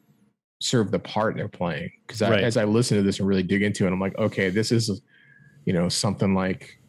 [0.61, 1.91] serve the part they're playing.
[2.07, 2.41] Because Right.
[2.45, 5.01] as I listen to this and really dig into it, I'm like, okay, this is
[5.65, 6.79] you know something like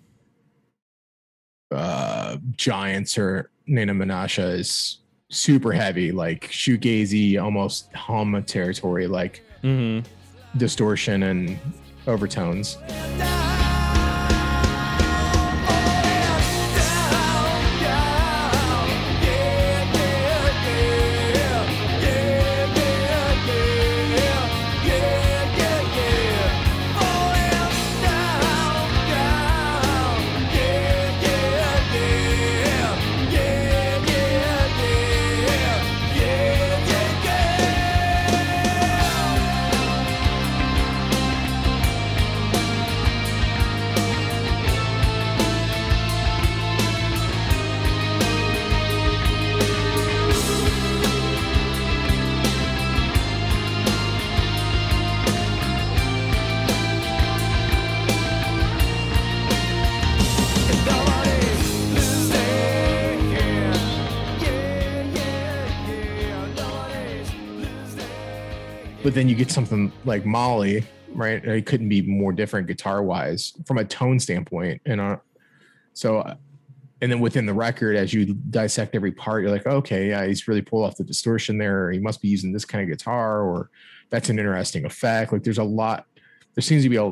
[1.72, 4.98] uh Giants or Neenah Menasha is
[5.30, 10.06] super heavy, like shoegazy, almost hum territory, like Mm-hmm.
[10.58, 11.58] distortion and
[12.06, 12.78] overtones.
[69.50, 71.44] Something like Molly, right?
[71.44, 74.80] It couldn't be more different guitar wise from a tone standpoint.
[74.86, 75.16] And uh,
[75.92, 76.22] so,
[77.02, 80.46] and then within the record, as you dissect every part, you're like, okay, yeah, he's
[80.46, 81.86] really pulled off the distortion there.
[81.86, 83.70] Or he must be using this kind of guitar, or
[84.08, 85.32] that's an interesting effect.
[85.32, 86.06] Like there's a lot,
[86.54, 87.10] there seems to be a,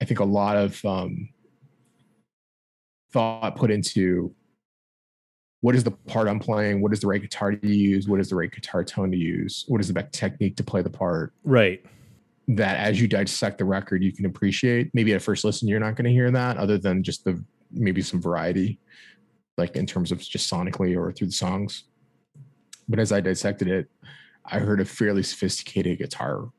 [0.00, 1.30] I think a lot of um,
[3.12, 4.34] thought put into
[5.62, 6.80] what is the part I'm playing?
[6.80, 8.08] What is the right guitar to use?
[8.08, 9.64] What is the right guitar tone to use?
[9.68, 11.32] What is the best technique to play the part?
[11.44, 11.84] Right.
[12.48, 14.90] That as you dissect the record, you can appreciate.
[14.94, 17.42] Maybe at first listen, you're not going to hear that, other than just the
[17.72, 18.78] maybe some variety,
[19.58, 21.84] like in terms of just sonically or through the songs.
[22.88, 23.88] But as I dissected it,
[24.44, 26.50] I heard a fairly sophisticated guitar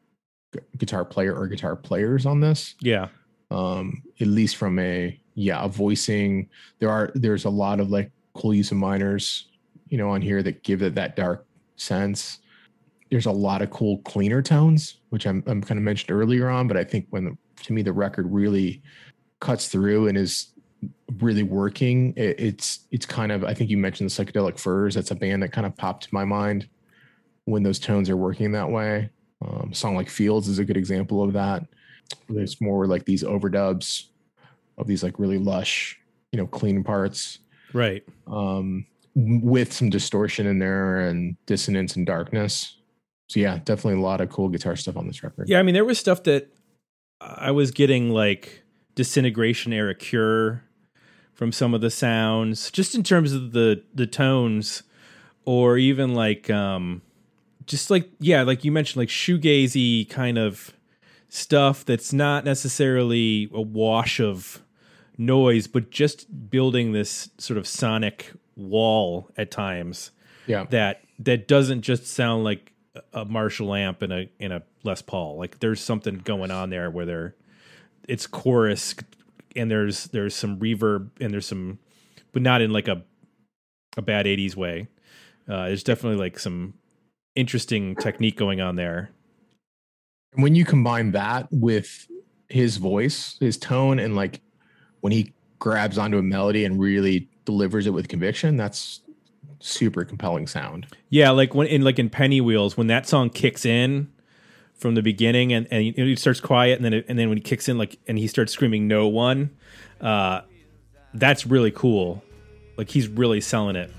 [0.78, 3.08] guitar player or guitar players on this Yeah.
[3.52, 8.12] um at least from a yeah a voicing there are there's a lot of like
[8.34, 9.48] cool use of minors
[9.92, 12.40] you know on here that give it that dark sense.
[13.12, 16.68] There's a lot of cool cleaner tones, which I'm, I'm kind of mentioned earlier on,
[16.68, 18.82] but I think when the, to me the record really
[19.42, 20.54] cuts through and is
[21.20, 24.96] really working, it, it's it's kind of I think you mentioned the psychedelic furs.
[24.96, 26.68] That's a band that kind of popped to my mind
[27.46, 29.10] when those tones are working that way.
[29.46, 31.64] Um, song like Fields is a good example of that.
[32.30, 34.06] There's more like these overdubs
[34.78, 36.00] of these like really lush,
[36.32, 37.40] you know, clean parts
[37.74, 38.04] Right.
[38.28, 42.78] um, with some distortion in there and dissonance and darkness.
[43.30, 45.50] So yeah, definitely a lot of cool guitar stuff on this record.
[45.50, 46.50] Yeah, I mean, there was stuff that
[47.20, 48.64] I was getting like
[48.96, 50.64] disintegration era cure
[51.34, 54.84] from some of the sounds, just in terms of the the tones,
[55.46, 57.02] or even like um
[57.66, 60.74] just like yeah, like you mentioned, like shoegazy kind of
[61.30, 64.62] stuff that's not necessarily a wash of
[65.26, 70.12] noise, but just building this sort of sonic wall at times
[70.48, 70.66] Yeah.
[70.72, 72.74] that that doesn't just sound like
[73.14, 75.38] a Marshall amp in a in a Les Paul.
[75.38, 77.36] Like there's something going on there where there
[78.08, 78.96] it's chorus
[79.56, 81.80] and there's there's some reverb and there's some
[82.34, 83.04] but not in like a
[83.98, 84.88] a bad 80s way.
[85.48, 86.74] Uh there's definitely like some
[87.36, 89.12] interesting technique going on there.
[90.34, 92.08] And when you combine that with
[92.50, 94.42] his voice, his tone, and like
[95.02, 99.02] when he grabs onto a melody and really delivers it with conviction, that's
[99.60, 100.88] super compelling sound.
[101.10, 104.12] Yeah, like when in like in Pennywheels, when that song kicks in
[104.76, 107.44] from the beginning and and it starts quiet, and then it, and then when he
[107.44, 109.52] kicks in, like and he starts screaming "No one,"
[110.00, 110.42] uh,
[111.14, 112.24] that's really cool.
[112.78, 113.92] Like he's really selling it.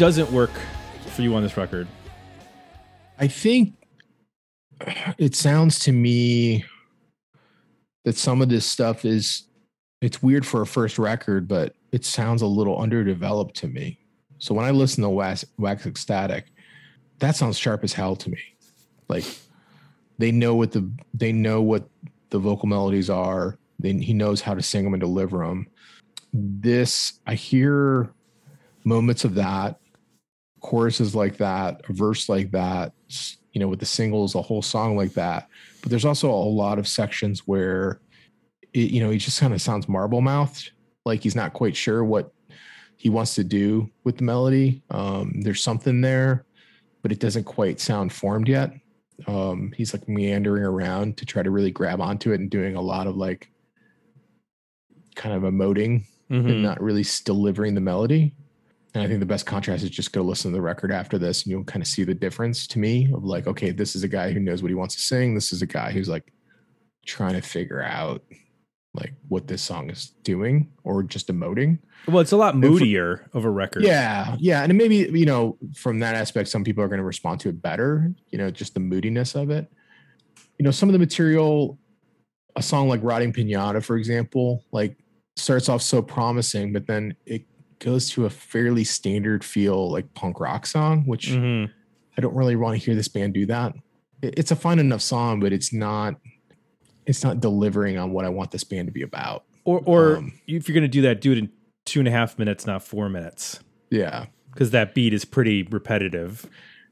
[0.00, 0.52] Doesn't work
[1.08, 1.86] for you on this record?
[3.18, 3.74] I think
[5.18, 6.64] it sounds to me
[8.06, 9.42] that some of this stuff is
[10.00, 13.98] it's weird for a first record, but it sounds a little underdeveloped to me.
[14.38, 16.46] So when I listen to Wax, Wax Ecstatic,
[17.18, 18.40] that sounds sharp as hell to me.
[19.10, 19.26] Like
[20.16, 21.86] they know what the they know what
[22.30, 23.58] the vocal melodies are.
[23.78, 25.66] They, he knows how to sing them and deliver them.
[26.32, 28.10] This I hear
[28.84, 29.79] moments of that,
[30.60, 32.92] choruses like that, a verse like that,
[33.52, 35.48] you know, with the singles, a whole song like that.
[35.82, 38.00] But there's also a lot of sections where,
[38.72, 40.70] it, you know, he just kind of sounds marble mouthed,
[41.04, 42.32] like he's not quite sure what
[42.96, 44.82] he wants to do with the melody.
[44.90, 46.44] Um, there's something there,
[47.02, 48.72] but it doesn't quite sound formed yet.
[49.26, 52.80] Um, he's like meandering around to try to really grab onto it and doing a
[52.80, 53.50] lot of like
[55.14, 56.60] kind of emoting and Mhm.
[56.62, 58.32] not really delivering the melody.
[58.94, 61.44] And I think the best contrast is just go listen to the record after this,
[61.44, 64.08] and you'll kind of see the difference to me of like, okay, this is a
[64.08, 65.34] guy who knows what he wants to sing.
[65.34, 66.32] This is a guy who's like
[67.06, 68.22] trying to figure out
[68.92, 71.78] like what this song is doing or just emoting.
[72.08, 73.84] Well, it's a lot for- moodier of a record.
[73.84, 77.40] Yeah, yeah, and maybe you know from that aspect, some people are going to respond
[77.40, 78.12] to it better.
[78.30, 79.70] You know, just the moodiness of it.
[80.58, 81.78] You know, some of the material,
[82.56, 84.96] a song like "Rotting Pinata," for example, like
[85.36, 87.44] starts off so promising, but then it
[87.80, 91.70] goes to a fairly standard feel like punk rock song, which Mhm.
[92.16, 93.74] I don't really want to hear this band do that.
[94.22, 96.14] It's a fine enough song, but it's not.
[97.06, 99.44] It's not delivering on what I want this band to be about.
[99.64, 101.50] Or or Um, if you're gonna do that, do it in
[101.86, 103.58] two and a half minutes, not four minutes,
[103.90, 106.46] Yeah, because that beat is pretty repetitive.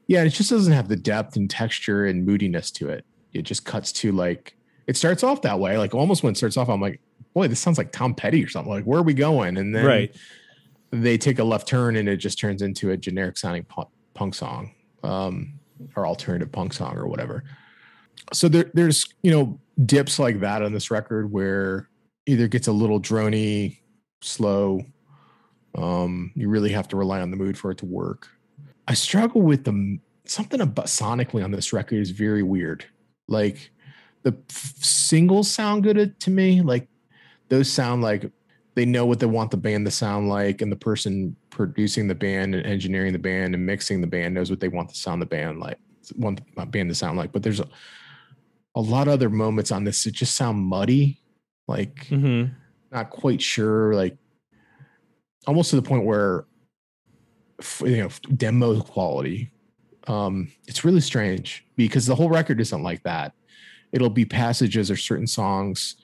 [0.07, 3.05] Yeah, it just doesn't have the depth and texture and moodiness to it.
[3.31, 4.55] It just cuts to like
[4.87, 5.77] it starts off that way.
[5.77, 6.99] Like almost when it starts off, I'm like,
[7.35, 8.73] boy, this sounds like Tom Petty or something.
[8.73, 9.55] Like, where are we going?
[9.57, 10.15] And then Right.
[10.91, 14.73] They take a left turn and it just turns into a generic sounding punk, song
[15.03, 15.53] um,
[15.95, 17.43] or alternative punk song or whatever.
[18.33, 21.89] So there, there's you know dips like that on this record where
[22.25, 23.77] either gets a little drony,
[24.21, 24.81] slow.
[25.75, 28.27] Um, you really have to rely on the mood for it to work.
[28.87, 32.85] I struggle with the something about sonically on this record is very weird.
[33.27, 33.71] Like
[34.23, 36.61] the f- singles sound good to me.
[36.61, 36.87] Like
[37.49, 38.31] those sound like
[38.79, 42.15] they know what they want the band to sound like, and the person producing the
[42.15, 45.21] band and engineering the band and mixing the band knows what they want the sound
[45.21, 45.77] the band like
[46.15, 47.33] want the band to sound like.
[47.33, 47.67] But there's a,
[48.75, 51.19] a lot of other moments on this that just sound muddy,
[51.67, 52.53] like Mm-hmm.
[52.89, 54.15] not quite sure, like
[55.45, 56.45] almost to the point where
[57.81, 59.51] you know demo quality.
[60.07, 63.33] Um, it's really strange because the whole record isn't like that.
[63.91, 65.97] It'll be passages or certain songs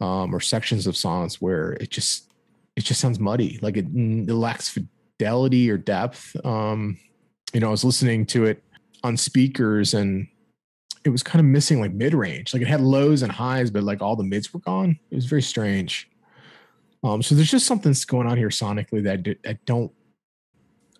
[0.00, 2.30] um, or sections of songs where it just
[2.76, 6.36] it just sounds muddy, like it, it lacks fidelity or depth.
[6.44, 6.98] Um,
[7.52, 8.62] you know, I was listening to it
[9.02, 10.28] on speakers and
[11.04, 12.52] it was kind of missing like mid range.
[12.52, 14.98] Like it had lows and highs, but like all the mids were gone.
[15.10, 16.10] It was very strange.
[17.02, 19.92] Um, so there's just something that's going on here sonically that I don't,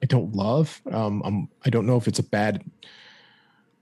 [0.02, 0.80] I don't love.
[0.90, 2.64] Um, I'm, I don't know if it's a bad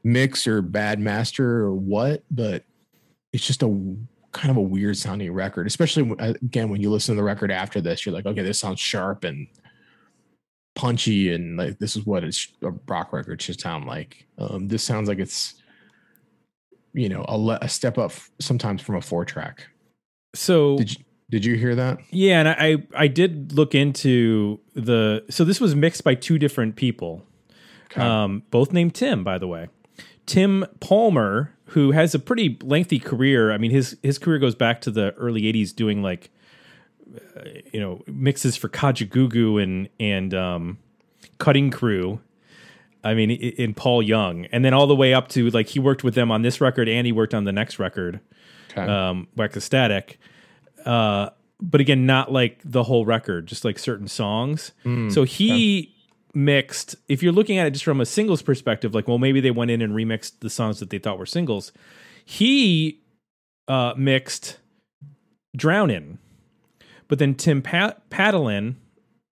[0.02, 2.64] mix or bad master or what, but
[3.32, 3.96] it's just a
[4.34, 5.66] kind of a weird sounding record.
[5.66, 8.58] Especially uh, again when you listen to the record after this, you're like, okay, this
[8.58, 9.46] sounds sharp and
[10.74, 14.26] punchy, and like this is what it's, a rock record should sound like.
[14.38, 15.54] Um, this sounds like it's,
[16.92, 19.66] you know, a, le- a step up sometimes from a four track.
[20.34, 21.98] So Did you did you hear that?
[22.10, 26.76] Yeah, and I I did look into the so this was mixed by two different
[26.76, 27.24] people,
[27.92, 28.00] Okay.
[28.02, 29.68] um, both named Tim, by the way.
[30.26, 33.52] Tim Palmer, who has a pretty lengthy career.
[33.52, 36.30] I mean his his career goes back to the early '80s, doing like
[37.36, 37.42] uh,
[37.72, 40.78] you know mixes for Kajagoogoo and and um,
[41.38, 42.20] Cutting Crew.
[43.02, 46.04] I mean, in Paul Young, and then all the way up to like he worked
[46.04, 48.20] with them on this record, and he worked on the next record
[48.70, 48.80] Okay.
[48.80, 50.18] um, Wax Ecstatic.
[50.86, 51.28] Uh,
[51.60, 54.72] but again, not like the whole record, just like certain songs.
[54.86, 55.93] Mm, so he
[56.34, 59.50] mixed, if you're looking at it just from a singles perspective, like, well, maybe they
[59.50, 61.72] went in and remixed the songs that they thought were singles.
[62.24, 63.00] He
[63.68, 64.58] uh, mixed
[65.56, 66.18] Drownin'.
[67.08, 68.76] But then Tim Pat- Patalan,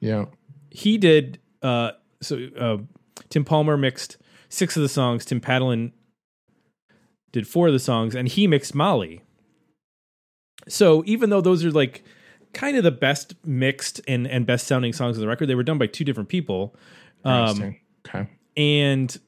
[0.01, 0.27] yeah.
[0.71, 2.79] he did, uh, so uh,
[3.31, 4.19] Tim Palmer mixed
[4.49, 5.93] six of the songs, Tim Patalan
[7.33, 9.23] did four of the songs, and he mixed Molly.
[10.69, 12.05] So even though those are like
[12.55, 15.63] kind of the best mixed and, and best sounding songs on the record, they were
[15.63, 16.75] done by two different people.
[17.25, 17.77] Um,
[18.07, 18.29] okay.
[18.57, 19.19] and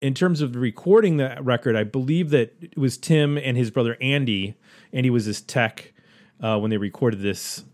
[0.00, 3.96] in terms of recording that record, I believe that it was Tim and his brother
[4.00, 4.56] Andy.
[4.92, 5.92] Andy was his tech
[6.40, 7.64] uh, when they recorded this.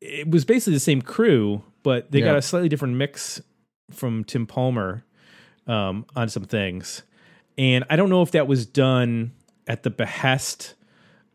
[0.00, 3.42] It was basically the same crew, but they got a slightly different mix
[3.90, 5.04] from Tim Palmer
[5.66, 7.02] um, on some things.
[7.58, 9.32] And I don't know if that was done
[9.66, 10.74] at the behest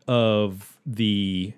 [0.08, 1.52] of the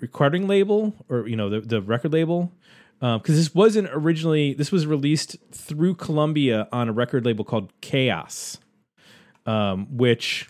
[0.00, 2.52] recording label or you know the, the record label
[3.00, 8.58] because this wasn't originally this was released through Columbia on a record label called Chaos,
[9.44, 10.48] um, which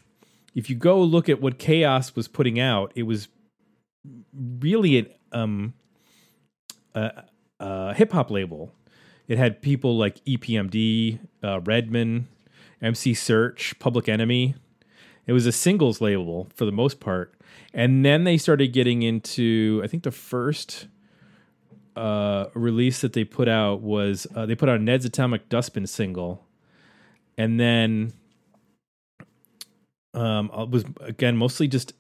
[0.55, 3.29] if you go look at what Chaos was putting out, it was
[4.35, 5.75] really an um,
[6.95, 7.25] a,
[7.61, 8.73] a hip hop label.
[9.29, 12.29] It had people like EPMD, uh, Redman,
[12.81, 14.55] MC Serch, Public Enemy.
[15.27, 17.35] It was a singles label for the most part,
[17.75, 19.81] and then they started getting into.
[19.85, 20.87] I think the first
[21.97, 26.47] uh, release that they put out was uh, they put out Ned's Atomic Dustbin single,
[27.37, 28.13] and then
[30.15, 31.93] um, it was again mostly just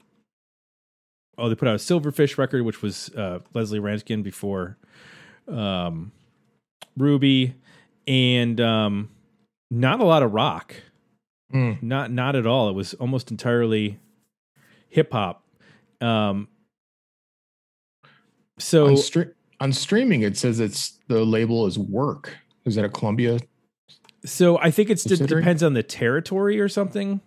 [1.39, 4.77] oh they put out a Silverfish record, which was uh, Lesley Rankine before
[5.49, 6.13] um,
[6.97, 7.55] Ruby,
[8.07, 9.11] and um,
[9.71, 10.75] not a lot of rock,
[11.55, 11.83] Mm.
[11.83, 12.69] not not at all.
[12.69, 13.99] It was almost entirely
[14.89, 15.45] hip hop.
[16.01, 16.49] Um,
[18.59, 22.37] so on, stre- on streaming, it says it's the label is work.
[22.65, 23.39] Is that a Columbia?
[24.25, 27.21] So I think it depends on the territory or something,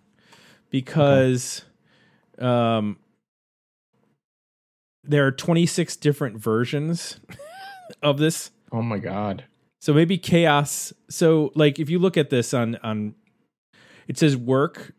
[0.68, 1.64] because
[2.38, 2.98] um,
[5.02, 7.18] there are 26 different versions
[8.02, 8.50] of this.
[8.70, 9.44] Oh my god.
[9.80, 10.92] So maybe chaos.
[11.08, 13.14] So like if you look at this on on,
[14.10, 14.92] it says work,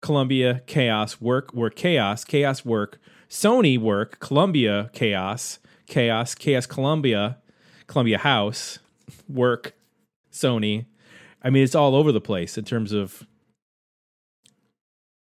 [0.00, 2.98] Columbia chaos work work chaos chaos work
[3.28, 7.38] Sony work Columbia chaos chaos chaos Columbia
[7.86, 8.78] Columbia House
[9.28, 9.74] work
[10.30, 10.86] Sony.
[11.42, 13.26] I mean it's all over the place in terms of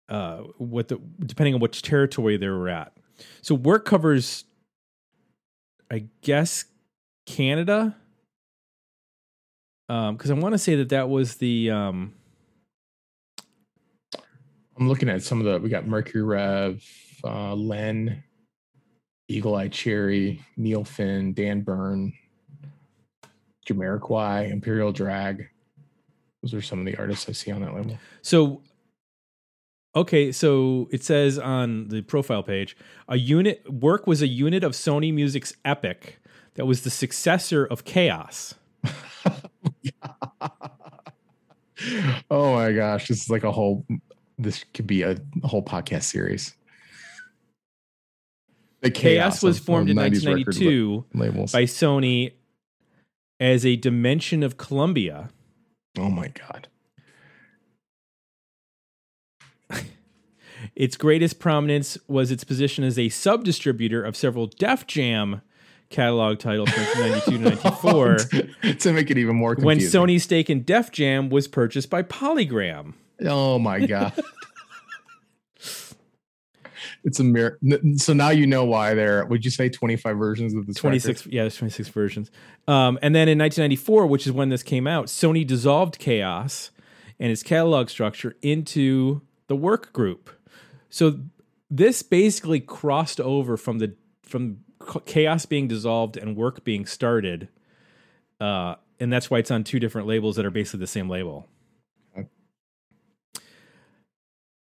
[0.07, 2.93] uh what the depending on which territory they were at.
[3.41, 4.45] So work covers
[5.91, 6.63] I guess
[7.25, 7.95] Canada
[9.89, 12.13] um because I want to say that that was the um
[14.81, 15.59] I'm looking at some of the.
[15.59, 16.83] We got Mercury Rev,
[17.23, 18.23] uh, Len,
[19.27, 22.11] Eagle Eye Cherry, Neil Finn, Dan Bern,
[23.69, 25.47] Jamiroquai, Imperial Drag.
[26.41, 27.99] Those are some of the artists I see on that label.
[28.23, 28.63] so
[29.95, 32.75] Okay, so it says on the profile page,
[33.07, 36.19] a unit work was a unit of Sony Music's Epic
[36.55, 38.55] that was the successor of Chaos.
[42.31, 43.85] oh my gosh, this is like a whole.
[44.41, 46.55] This could be a, whole podcast series.
[48.81, 51.51] The Chaos, was formed in 1992 labels.
[51.51, 52.33] by Sony
[53.39, 55.29] as a dimension of Columbia.
[55.99, 56.67] oh my god.
[60.75, 65.41] Its greatest prominence was its position as a sub distributor of several Def Jam
[65.91, 68.17] catalog titles from 1992 to 94.
[68.79, 69.77] to make it even more when.
[69.77, 72.93] Sony's stake in Def Jam was purchased by Polygram.
[73.25, 74.13] Oh my god.
[77.03, 77.59] it's a mirror.
[77.97, 79.25] So now you know why there.
[79.25, 82.31] Would you say twenty five versions of the 26 yeah there's 26 versions
[82.67, 86.71] um, and then in 1994 which is when this came out sony dissolved chaos
[87.19, 90.29] and its catalog structure into the work group
[90.89, 91.19] so
[91.69, 94.57] this basically crossed over from the from
[95.05, 97.47] chaos being dissolved and work being started
[98.39, 101.47] uh, and that's why it's on two different labels that are basically the same label
[102.17, 102.27] Okay.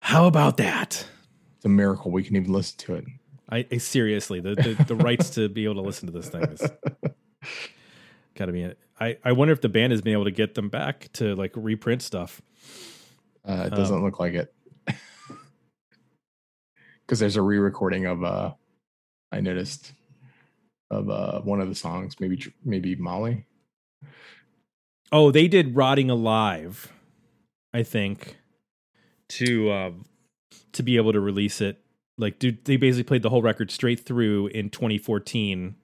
[0.02, 1.06] How about that
[1.56, 3.06] It's a miracle we can even listen to it.
[3.50, 6.44] I, I seriously the, the the rights to be able to listen to this thing
[6.44, 6.62] is
[8.36, 8.64] got to be.
[8.64, 11.36] A, I I wonder if the band has been able to get them back to
[11.36, 12.42] like reprint stuff.
[13.48, 14.54] Uh, it Um, doesn't look like it.
[17.06, 18.54] Because there's a re-recording of uh
[19.34, 19.92] I noticed
[20.90, 23.46] of uh one of the songs, maybe maybe Molly.
[25.12, 26.94] Oh, they did "Rotting Alive,"
[27.74, 28.38] I think,
[29.32, 29.92] to uh,
[30.74, 31.80] to be able to release it.
[32.18, 35.76] Like, dude, they basically played the whole record straight through in 2014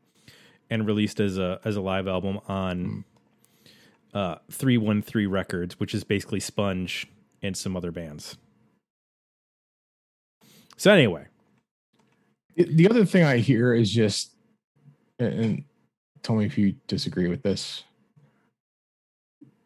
[0.70, 3.06] and released as a as a live album on
[4.14, 7.08] uh 313 Records, which is basically Sponge
[7.42, 8.38] and some other bands.
[10.78, 11.26] So anyway,
[12.56, 14.32] The- The other thing I hear is just
[15.20, 15.64] and- and
[16.24, 17.84] tell me if you disagree with this.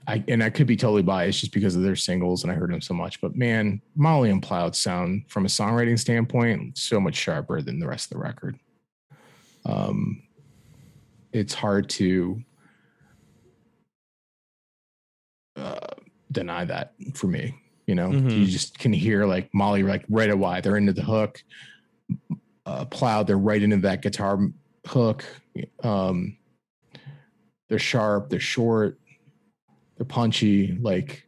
[0.07, 2.71] I and I could be totally biased just because of their singles and I heard
[2.71, 7.15] them so much, but man, Molly and Plowed sound from a songwriting standpoint so much
[7.15, 8.57] sharper than the rest of the record.
[9.65, 10.23] Um,
[11.31, 12.41] it's hard to
[15.55, 15.79] uh,
[16.31, 17.55] deny that for me.
[17.85, 18.39] You know, Mhm.
[18.39, 20.61] you just can hear like Molly like right away.
[20.61, 21.43] They're into the hook.
[22.65, 24.39] Uh, Plowed, they're right into that guitar
[24.87, 25.23] hook.
[25.83, 26.37] Um,
[27.69, 28.29] they're sharp.
[28.29, 28.99] They're short.
[30.01, 30.75] They're punchy.
[30.81, 31.27] Like,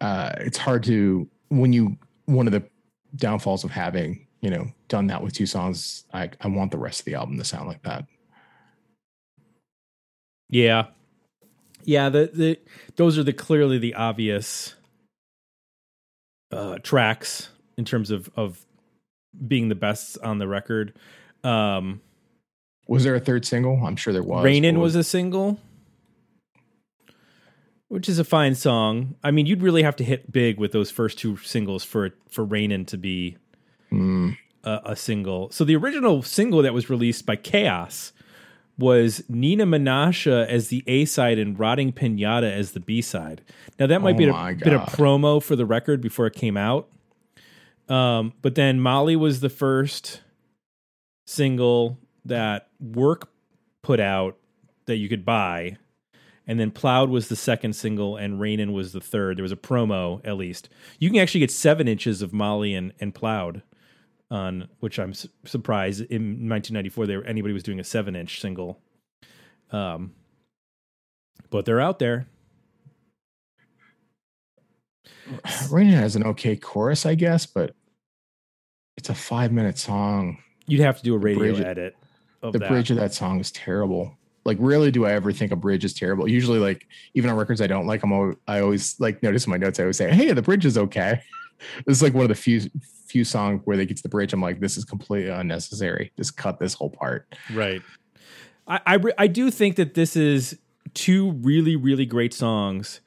[0.00, 2.64] uh, it's hard to when you one of the
[3.14, 6.04] downfalls of having you know done that with two songs.
[6.12, 8.06] I I want the rest of the album to sound like that.
[10.50, 10.86] Yeah.
[11.84, 12.58] Yeah, the the
[12.96, 14.74] those are the clearly the obvious
[16.50, 18.66] uh tracks in terms of of
[19.46, 20.98] being the best on the record.
[21.44, 22.00] Um
[22.88, 23.80] Was there a third single?
[23.86, 24.42] I'm sure there was.
[24.42, 25.60] Rainin' was a single
[27.94, 29.14] which is a fine song.
[29.22, 32.44] I mean, you'd really have to hit big with those first two singles for for
[32.44, 33.36] Rainin' to be
[33.92, 35.48] Mm, a, a single.
[35.52, 38.12] So the original single that was released by Chaos
[38.76, 43.42] was Neenah Menasha as the A side and Rotting Pinata as the B side.
[43.78, 46.56] Now that might Oh be a bit of promo for the record before it came
[46.56, 46.88] out.
[47.88, 50.20] Um, but then Molly was the first
[51.28, 53.28] single that Work
[53.82, 54.36] put out
[54.86, 55.76] that you could buy.
[56.46, 59.38] And then Plowed was the second single, and Rainin' was the third.
[59.38, 60.68] There was a promo, at least.
[60.98, 63.62] You can actually get seven inches of Molly and, and Plowed
[64.30, 68.80] on which I'm su- surprised in 1994 there anybody was doing a seven inch single.
[69.70, 70.12] Um,
[71.50, 72.26] but they're out there.
[75.70, 77.74] Rainin' has an okay chorus, I guess, but
[78.96, 80.38] it's a five minute song.
[80.66, 81.96] You'd have to do a radio bridge- edit
[82.42, 82.68] of the that.
[82.68, 84.16] bridge of that song is terrible.
[84.44, 86.28] Like, rarely do I ever think a bridge is terrible.
[86.28, 89.50] Usually, like even on records I don't like, I'm al- I always like notice in
[89.50, 89.78] my notes.
[89.78, 91.20] I always say, "Hey, the bridge is okay."
[91.86, 92.60] This is like one of the few
[93.06, 94.32] few songs where they get to the bridge.
[94.32, 96.12] I'm like, this is completely unnecessary.
[96.16, 97.32] Just cut this whole part.
[97.54, 97.80] right.
[98.66, 100.58] I I, I do think that this is
[100.94, 103.00] two really really great songs,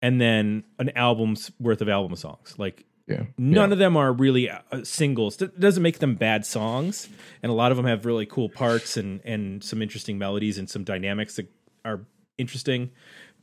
[0.00, 2.54] and then an album's worth of album songs.
[2.58, 5.36] Like Yeah, None of them are really uh, singles.
[5.38, 7.08] That doesn't make them bad songs,
[7.42, 10.70] and a lot of them have really cool parts and and some interesting melodies and
[10.70, 11.48] some dynamics that
[11.84, 12.00] are
[12.38, 12.90] interesting,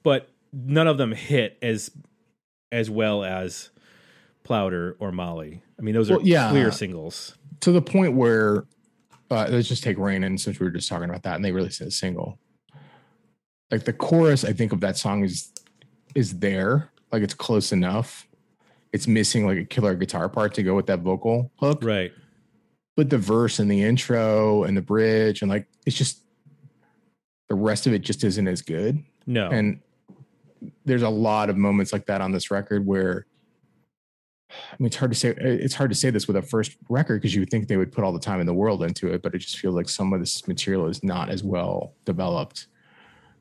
[0.03, 1.91] but none of them hit as
[2.71, 3.69] as well as
[4.43, 5.61] Plowder or Molly.
[5.77, 6.49] I mean, those are Well, yeah.
[6.49, 7.35] clear singles.
[7.61, 8.65] to the point where
[9.29, 11.51] uh, let's just take Rain and since we were just talking about that, and they
[11.51, 12.39] released a single.
[13.69, 15.51] Like the chorus, I think of that song is
[16.15, 18.26] is there, like it's close enough.
[18.93, 21.83] It's missing like a killer guitar part to go with that vocal hook.
[21.83, 22.11] Right.
[22.95, 26.23] But the verse and the intro and the bridge and like it's just
[27.49, 29.03] the rest of it just isn't as good.
[29.25, 29.49] No.
[29.49, 29.79] And
[30.85, 33.25] there's a lot of moments like that on this record where
[34.49, 37.21] I mean it's hard to say it's hard to say this with a first record
[37.21, 39.21] because you would think they would put all the time in the world into it,
[39.21, 42.67] but it just feels like some of this material is not as well developed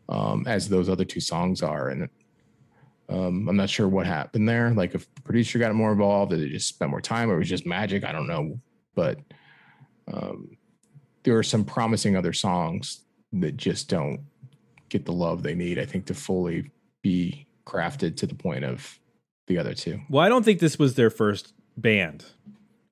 [0.09, 1.89] um, as those other two songs are.
[1.89, 2.09] And
[3.09, 4.71] um, I'm not sure what happened there.
[4.71, 7.39] Like if the producer got more involved, did they just spend more time or it
[7.39, 8.05] was just magic?
[8.05, 8.61] I don't know.
[8.95, 9.19] But
[10.13, 10.57] um,
[11.23, 13.01] there are some promising other songs
[13.33, 14.21] that just don't
[14.89, 16.71] get the love they need, I think, to fully
[17.03, 18.99] be crafted to the point of
[19.49, 20.01] the other two.
[20.09, 22.25] Well, I don't think this was their first band.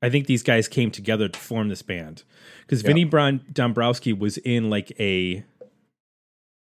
[0.02, 2.24] I think these guys came together to form this band
[2.60, 2.88] because Yeah.
[2.88, 5.44] Vinnie Bron- Dombroski was in like a.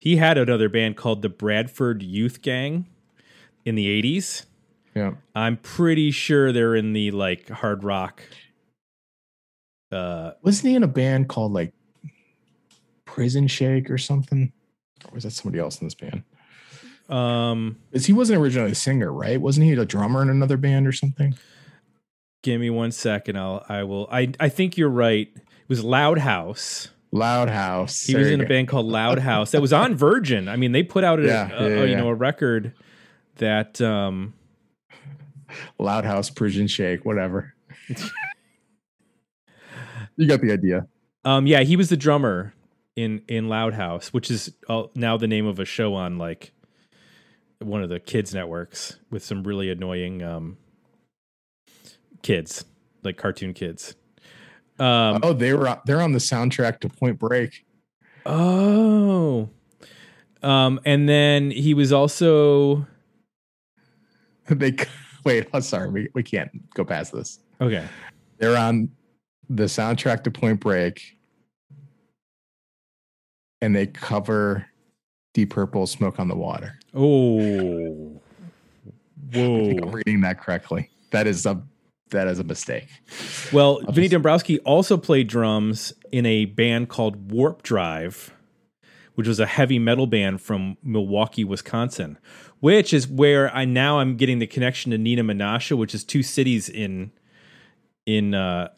[0.00, 2.86] He had another band called the Bradford Youth Gang
[3.64, 4.44] in the 80s.
[4.94, 5.12] Yeah.
[5.34, 8.22] I'm pretty sure they're in the like hard rock.
[9.90, 11.72] Uh, Wasn't he in a band called like
[13.04, 14.52] Prison Shake or something?
[15.06, 16.24] Or was that somebody else in this band?
[17.08, 19.40] um, Because he wasn't originally a singer, right?
[19.40, 21.34] Wasn't he a drummer in another band or something?
[22.44, 23.36] give me one second.
[23.36, 24.08] I'll, I will.
[24.12, 25.28] I, I think you're right.
[25.34, 26.88] It was Loud House.
[27.10, 28.02] Loud House.
[28.04, 30.48] He There was in a band called Loud House that was on Virgin.
[30.48, 31.96] I mean, they put out a, Yeah, a- yeah, a, you yeah.
[31.98, 32.74] know a record
[33.38, 34.34] that um
[35.78, 37.54] Loud House, Prison Shake, whatever.
[40.16, 40.86] you got the idea.
[41.24, 42.52] um yeah he was the drummer
[42.96, 44.52] in in Loud House, which is
[44.94, 46.52] now the name of a show on like
[47.60, 50.58] one of the kids networks with some really annoying um
[52.22, 52.64] kids
[53.02, 53.94] like cartoon kids.
[54.78, 57.64] Um, oh, they were they're on the soundtrack to Point Break.
[58.26, 59.48] oh,
[60.42, 62.86] um, and then he was also
[64.50, 64.74] they
[65.24, 65.48] wait.
[65.52, 67.38] I'm sorry, we, we can't go past this.
[67.60, 67.86] okay.
[68.38, 68.90] They're on
[69.50, 71.16] the soundtrack to Point Break,
[73.60, 74.66] and they cover
[75.34, 78.20] Deep Purple "Smoke on the Water." Oh,
[79.30, 79.92] I think I'm whoa.
[79.92, 80.90] reading that correctly.
[81.10, 81.60] That is a
[82.10, 82.88] that is a mistake.
[83.52, 88.32] Well, I'll Vinnie just- Dombroski also played drums in a band called Warp Drive,
[89.16, 92.18] which was a heavy metal band from Milwaukee, Wisconsin,
[92.60, 96.22] which is where I now I'm getting the connection to Neenah Menasha, which is two
[96.22, 97.12] cities in
[98.06, 98.68] in uh,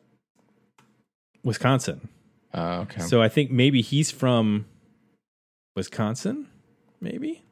[1.44, 2.08] Wisconsin.
[2.52, 3.02] Uh, okay.
[3.02, 4.66] So I think maybe he's from
[5.76, 6.48] Wisconsin,
[7.00, 7.42] maybe.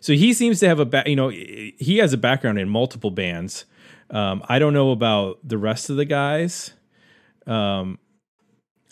[0.00, 1.06] So he seems to have a back.
[1.06, 3.66] You know, he has a background in multiple bands.
[4.08, 6.72] Um, I don't know about the rest of the guys.
[7.46, 7.98] Um,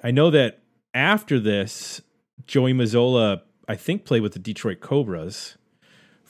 [0.04, 0.60] I know that
[0.94, 2.00] after this,
[2.46, 5.56] Joey Mazzola, I think, played with the Detroit Cobras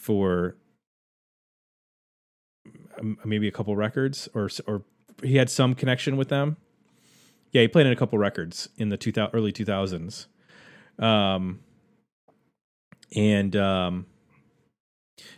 [0.09, 0.57] for
[2.99, 4.85] um, maybe a couple records, or or
[5.23, 6.57] he had some connection with them.
[7.53, 10.27] Yeah, he played in a couple records in the 2000, early 2000s.
[10.99, 11.61] Um,
[13.15, 14.07] and um,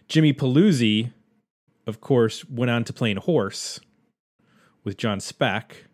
[0.07, 1.13] Jimmy Paluzzi,
[1.89, 3.81] of course, went on to play in Hoarse
[4.85, 5.87] with John Speck.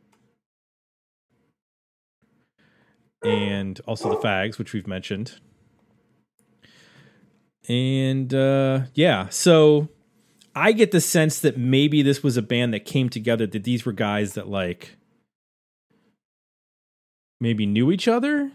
[3.25, 5.41] And also the Fags, which we've mentioned.
[7.69, 9.89] And uh, yeah, so
[10.55, 13.85] I get the sense that maybe this was a band that came together, that these
[13.85, 14.97] were guys that like
[17.41, 18.51] maybe knew each other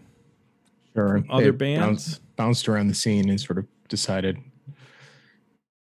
[0.94, 1.24] sure.
[1.30, 4.38] other bands bounced, bounced around the scene and sort of decided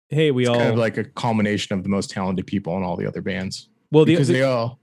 [0.09, 2.83] hey we it's all kind of like a culmination of the most talented people in
[2.83, 3.69] all the other bands.
[3.91, 4.79] well the, because the- they all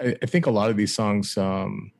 [0.00, 1.92] I, I think a lot of these songs um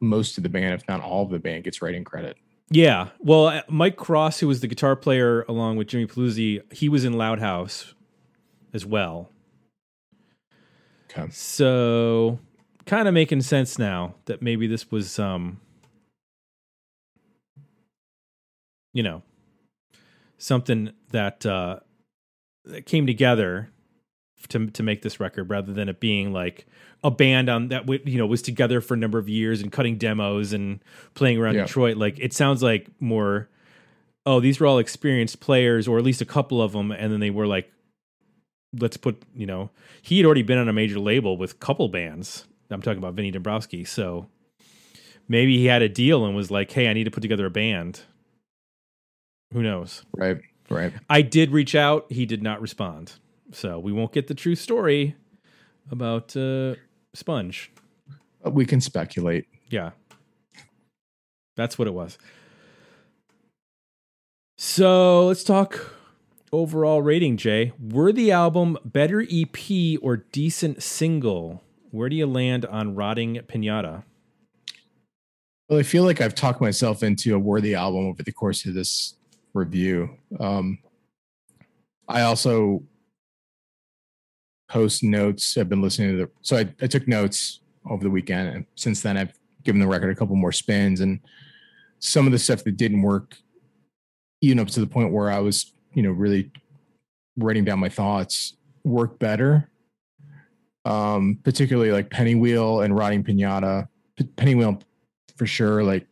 [0.00, 2.36] most of the band if not all of the band gets writing credit
[2.70, 3.08] yeah.
[3.20, 7.04] Well uh, mike cross who was the guitar player along with jimmy paluzzi he was
[7.04, 7.94] in loud house
[8.72, 9.30] as well.
[11.10, 11.28] Okay.
[11.30, 12.38] So
[12.86, 15.60] kind of making sense now that maybe this was um
[18.94, 19.22] you know
[20.38, 21.80] something that uh
[22.64, 23.70] that came together
[24.48, 26.66] to to make this record rather than it being like
[27.04, 29.72] a band on that w- you know was together for a number of years and
[29.72, 30.80] cutting demos and
[31.14, 31.64] playing around Yeah.
[31.66, 33.48] Detroit like it sounds like more
[34.26, 37.20] oh these were all experienced players or at least a couple of them and then
[37.20, 37.70] they were like
[38.78, 39.70] let's put you know
[40.02, 43.32] he had already been on a major label with couple bands I'm talking about Vinnie
[43.32, 44.28] Dombroski so
[45.28, 47.50] maybe he had a deal and was like hey I need to put together a
[47.50, 48.02] band
[49.52, 52.04] who knows right right I did reach out.
[52.10, 53.14] He did not respond.
[53.52, 55.16] So we won't get the true story
[55.90, 56.74] about uh,
[57.14, 57.72] Sponge.
[58.42, 59.90] But we can speculate Yeah.
[61.56, 62.18] That's what it was.
[64.56, 65.94] So let's talk
[66.52, 67.72] overall rating, Jay.
[67.80, 71.62] Worthy album, better EP, or decent single?
[71.90, 74.04] Where do you land on Rotting Pinata?
[75.68, 78.74] Well, I feel like I've talked myself into a worthy album over the course of
[78.74, 79.14] this
[79.52, 80.10] review.
[80.38, 80.78] Um,
[82.08, 82.82] I also
[84.68, 85.56] post notes.
[85.56, 88.48] I've been listening to the, so I, I took notes over the weekend.
[88.48, 89.32] And since then, I've
[89.64, 91.00] given the record a couple more spins.
[91.00, 91.20] And
[91.98, 93.36] some of the stuff that didn't work,
[94.40, 96.50] even up to the point where I was, you know, really
[97.36, 99.70] writing down my thoughts, worked better.
[100.84, 103.88] Um, particularly like Pennywheel and Rotting Pinata.
[104.16, 104.80] P- Pennywheel
[105.36, 106.06] for sure, like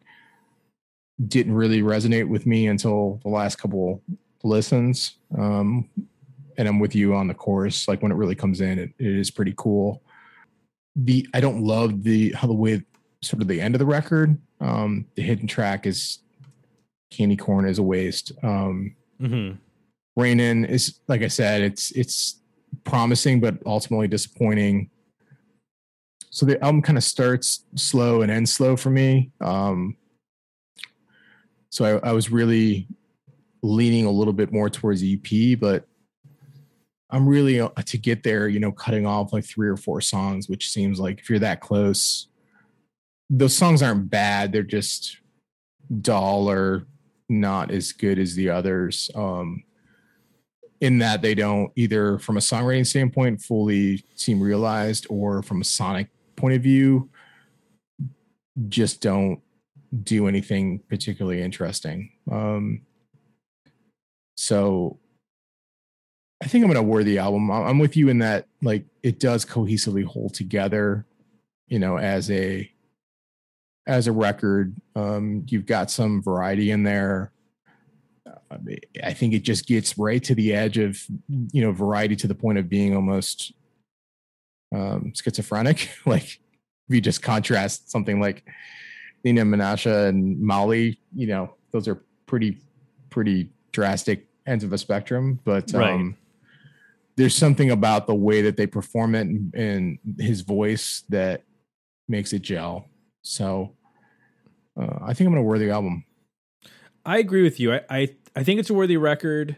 [1.29, 4.03] didn't really resonate with me until the last couple
[4.43, 5.17] listens.
[5.37, 5.89] Um,
[6.59, 7.89] and I'm with you on the chorus.
[7.89, 10.03] Like when it really comes in, it, it is pretty cool.
[10.95, 12.83] The I don't love the how the way
[13.23, 14.39] sort of the end of the record.
[14.61, 16.21] Um, the hidden track is
[17.11, 18.33] candy corn is a waste.
[18.43, 19.57] Um, Mm-hmm.
[20.17, 22.41] Rainin is like I said, it's it's
[22.85, 24.91] promising but ultimately disappointing.
[26.31, 29.31] So the album kind of starts slow and ends slow for me.
[29.41, 29.97] Um,
[31.71, 32.89] so I, I was really
[33.63, 35.87] leaning a little bit more towards EP, but
[37.11, 40.49] I'm really uh, to get there, you know, cutting off like three or four songs,
[40.49, 42.29] which seems like if you're that close,
[43.31, 44.53] those songs aren't bad.
[44.53, 45.19] They're just
[46.01, 46.87] dull or
[47.29, 49.11] not as good as the others.
[49.15, 49.63] Um,
[50.81, 55.65] in that they don't either from a songwriting standpoint fully seem realized or from a
[55.65, 57.09] sonic point of view
[58.69, 59.41] just don't
[60.03, 62.11] do anything particularly interesting.
[62.31, 62.83] Um,
[64.37, 64.99] so
[66.43, 67.51] I think I'm going to award the album.
[67.51, 71.07] I'm with you in that, like, it does cohesively hold together,
[71.67, 72.71] you know, as a
[73.87, 74.75] as a record.
[74.95, 77.33] Um, you've got some variety in there.
[79.03, 81.01] I think it just gets right to the edge of,
[81.53, 83.53] you know, variety to the point of being almost
[84.75, 85.91] um, schizophrenic.
[86.07, 88.45] like, if you just contrast something like
[89.25, 92.61] Neenah Menasha and Molly, you know, those are pretty,
[93.11, 95.41] pretty drastic ends of a spectrum.
[95.45, 95.95] But Right.
[95.95, 96.17] um,
[97.17, 101.43] there's something about the way that they perform it and, his voice that
[102.09, 102.89] makes it gel.
[103.23, 103.75] So
[104.81, 106.05] uh, I think I'm wear the album.
[107.05, 107.75] I agree with you.
[107.75, 109.57] I, I I think it's a worthy record,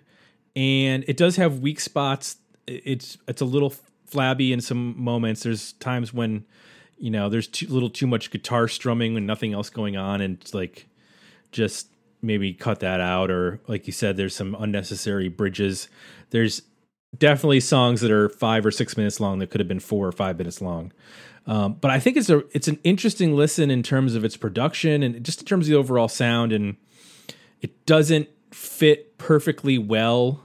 [0.54, 2.36] and it does have weak spots.
[2.66, 3.74] It's it's a little
[4.06, 5.42] flabby in some moments.
[5.42, 6.44] There's times when
[6.98, 10.38] you know there's too little too much guitar strumming and nothing else going on, and
[10.40, 10.86] it's like
[11.50, 11.88] just
[12.20, 15.88] maybe cut that out, or like you said, there's some unnecessary bridges.
[16.30, 16.62] There's
[17.16, 20.12] definitely songs that are five or six minutes long that could have been four or
[20.12, 20.92] five minutes long.
[21.46, 25.02] Um, but I think it's a it's an interesting listen in terms of its production
[25.02, 26.76] and just in terms of the overall sound and
[27.62, 30.44] it doesn't fit perfectly well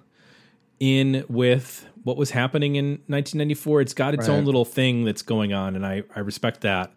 [0.79, 5.53] in with what was happening in 1994 it's got its own little thing that's going
[5.53, 6.93] on and i i respect that.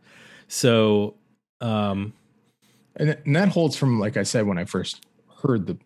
[0.47, 1.17] So
[1.61, 2.13] um
[2.95, 5.05] and, and that holds from like I said when I first
[5.43, 5.77] heard the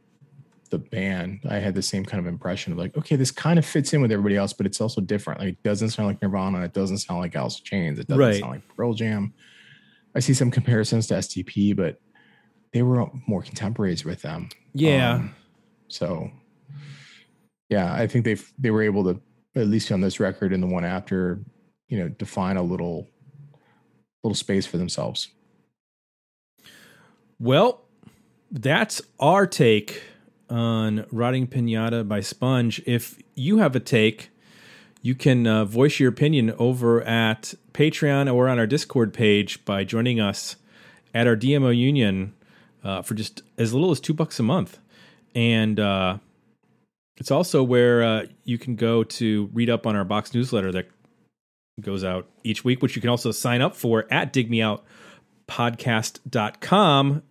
[0.70, 3.66] the band, I had the same kind of impression of like, okay, this kind of
[3.66, 5.40] fits in with everybody else, but it's also different.
[5.40, 8.20] Like, it doesn't sound like Nirvana, it doesn't sound like Alice in Chains, it doesn't
[8.20, 8.40] Right.
[8.40, 9.34] sound like Pearl Jam.
[10.14, 12.00] I see some comparisons to STP, but
[12.72, 14.48] they were more contemporaries with them.
[14.74, 15.34] yeah Um,
[15.88, 16.30] so,
[17.68, 19.20] yeah, I think they they were able to
[19.56, 21.40] at least on this record and the one after,
[21.88, 23.08] you know, define a little
[24.22, 25.28] little space for themselves.
[27.38, 27.82] Well,
[28.50, 30.02] that's our take
[30.50, 32.82] on Rotting Pinata by Sponge.
[32.86, 34.30] If you have a take,
[35.02, 39.84] you can uh, voice your opinion over at Patreon or on our Discord page by
[39.84, 40.56] joining us
[41.14, 42.34] at our DMO Union
[42.84, 44.78] uh, for just as little as two bucks a month.
[45.34, 46.18] And uh,
[47.16, 50.88] it's also where uh, you can go to read up on our box newsletter that
[51.80, 54.84] goes out each week, which you can also sign up for at Dig Me Out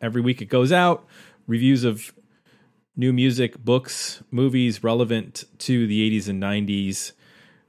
[0.02, 1.06] Every week it goes out.
[1.48, 2.14] Reviews of
[3.00, 7.14] new music, books, movies relevant to the 80s and 90s.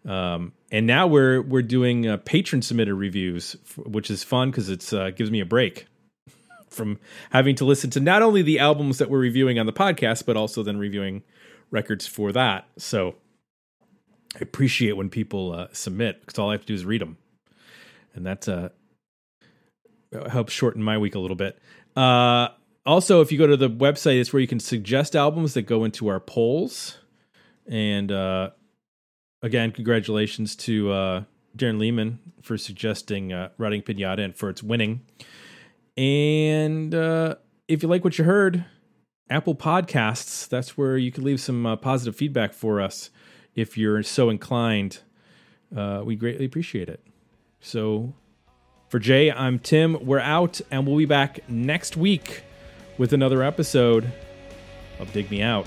[0.05, 4.93] Um, and now we're we're doing uh, patron submitted reviews, which is fun because it's
[4.93, 5.87] uh, gives me a break
[6.69, 6.99] from
[7.31, 10.37] having to listen to not only the albums that we're reviewing on the podcast, but
[10.37, 11.23] also then reviewing
[11.71, 12.67] records for that.
[12.77, 13.15] So
[14.35, 17.19] I appreciate when people uh, submit because all I have to do is read them,
[18.15, 18.71] and that uh,
[20.29, 21.57] helps shorten my week a little bit.
[22.87, 25.85] Also, if you go to the website, it's where you can suggest albums that go
[25.85, 26.99] into our polls.
[27.69, 28.51] And uh,
[29.43, 31.23] again, congratulations to uh,
[31.57, 35.03] Darren Lehman for suggesting uh, Rotting Pinata and for its winning.
[35.97, 37.37] And uh,
[37.69, 38.65] if you like what you heard,
[39.31, 40.49] Apple Podcasts.
[40.49, 43.11] That's where you can leave some uh, positive feedback for us
[43.55, 44.99] if you're so inclined.
[45.75, 47.07] Uh, we greatly appreciate it.
[47.61, 48.13] So,
[48.89, 50.05] for Jay, I'm Tim.
[50.05, 52.43] We're out, and we'll be back next week
[53.01, 54.13] with another episode
[54.99, 55.67] of Dig Me Out.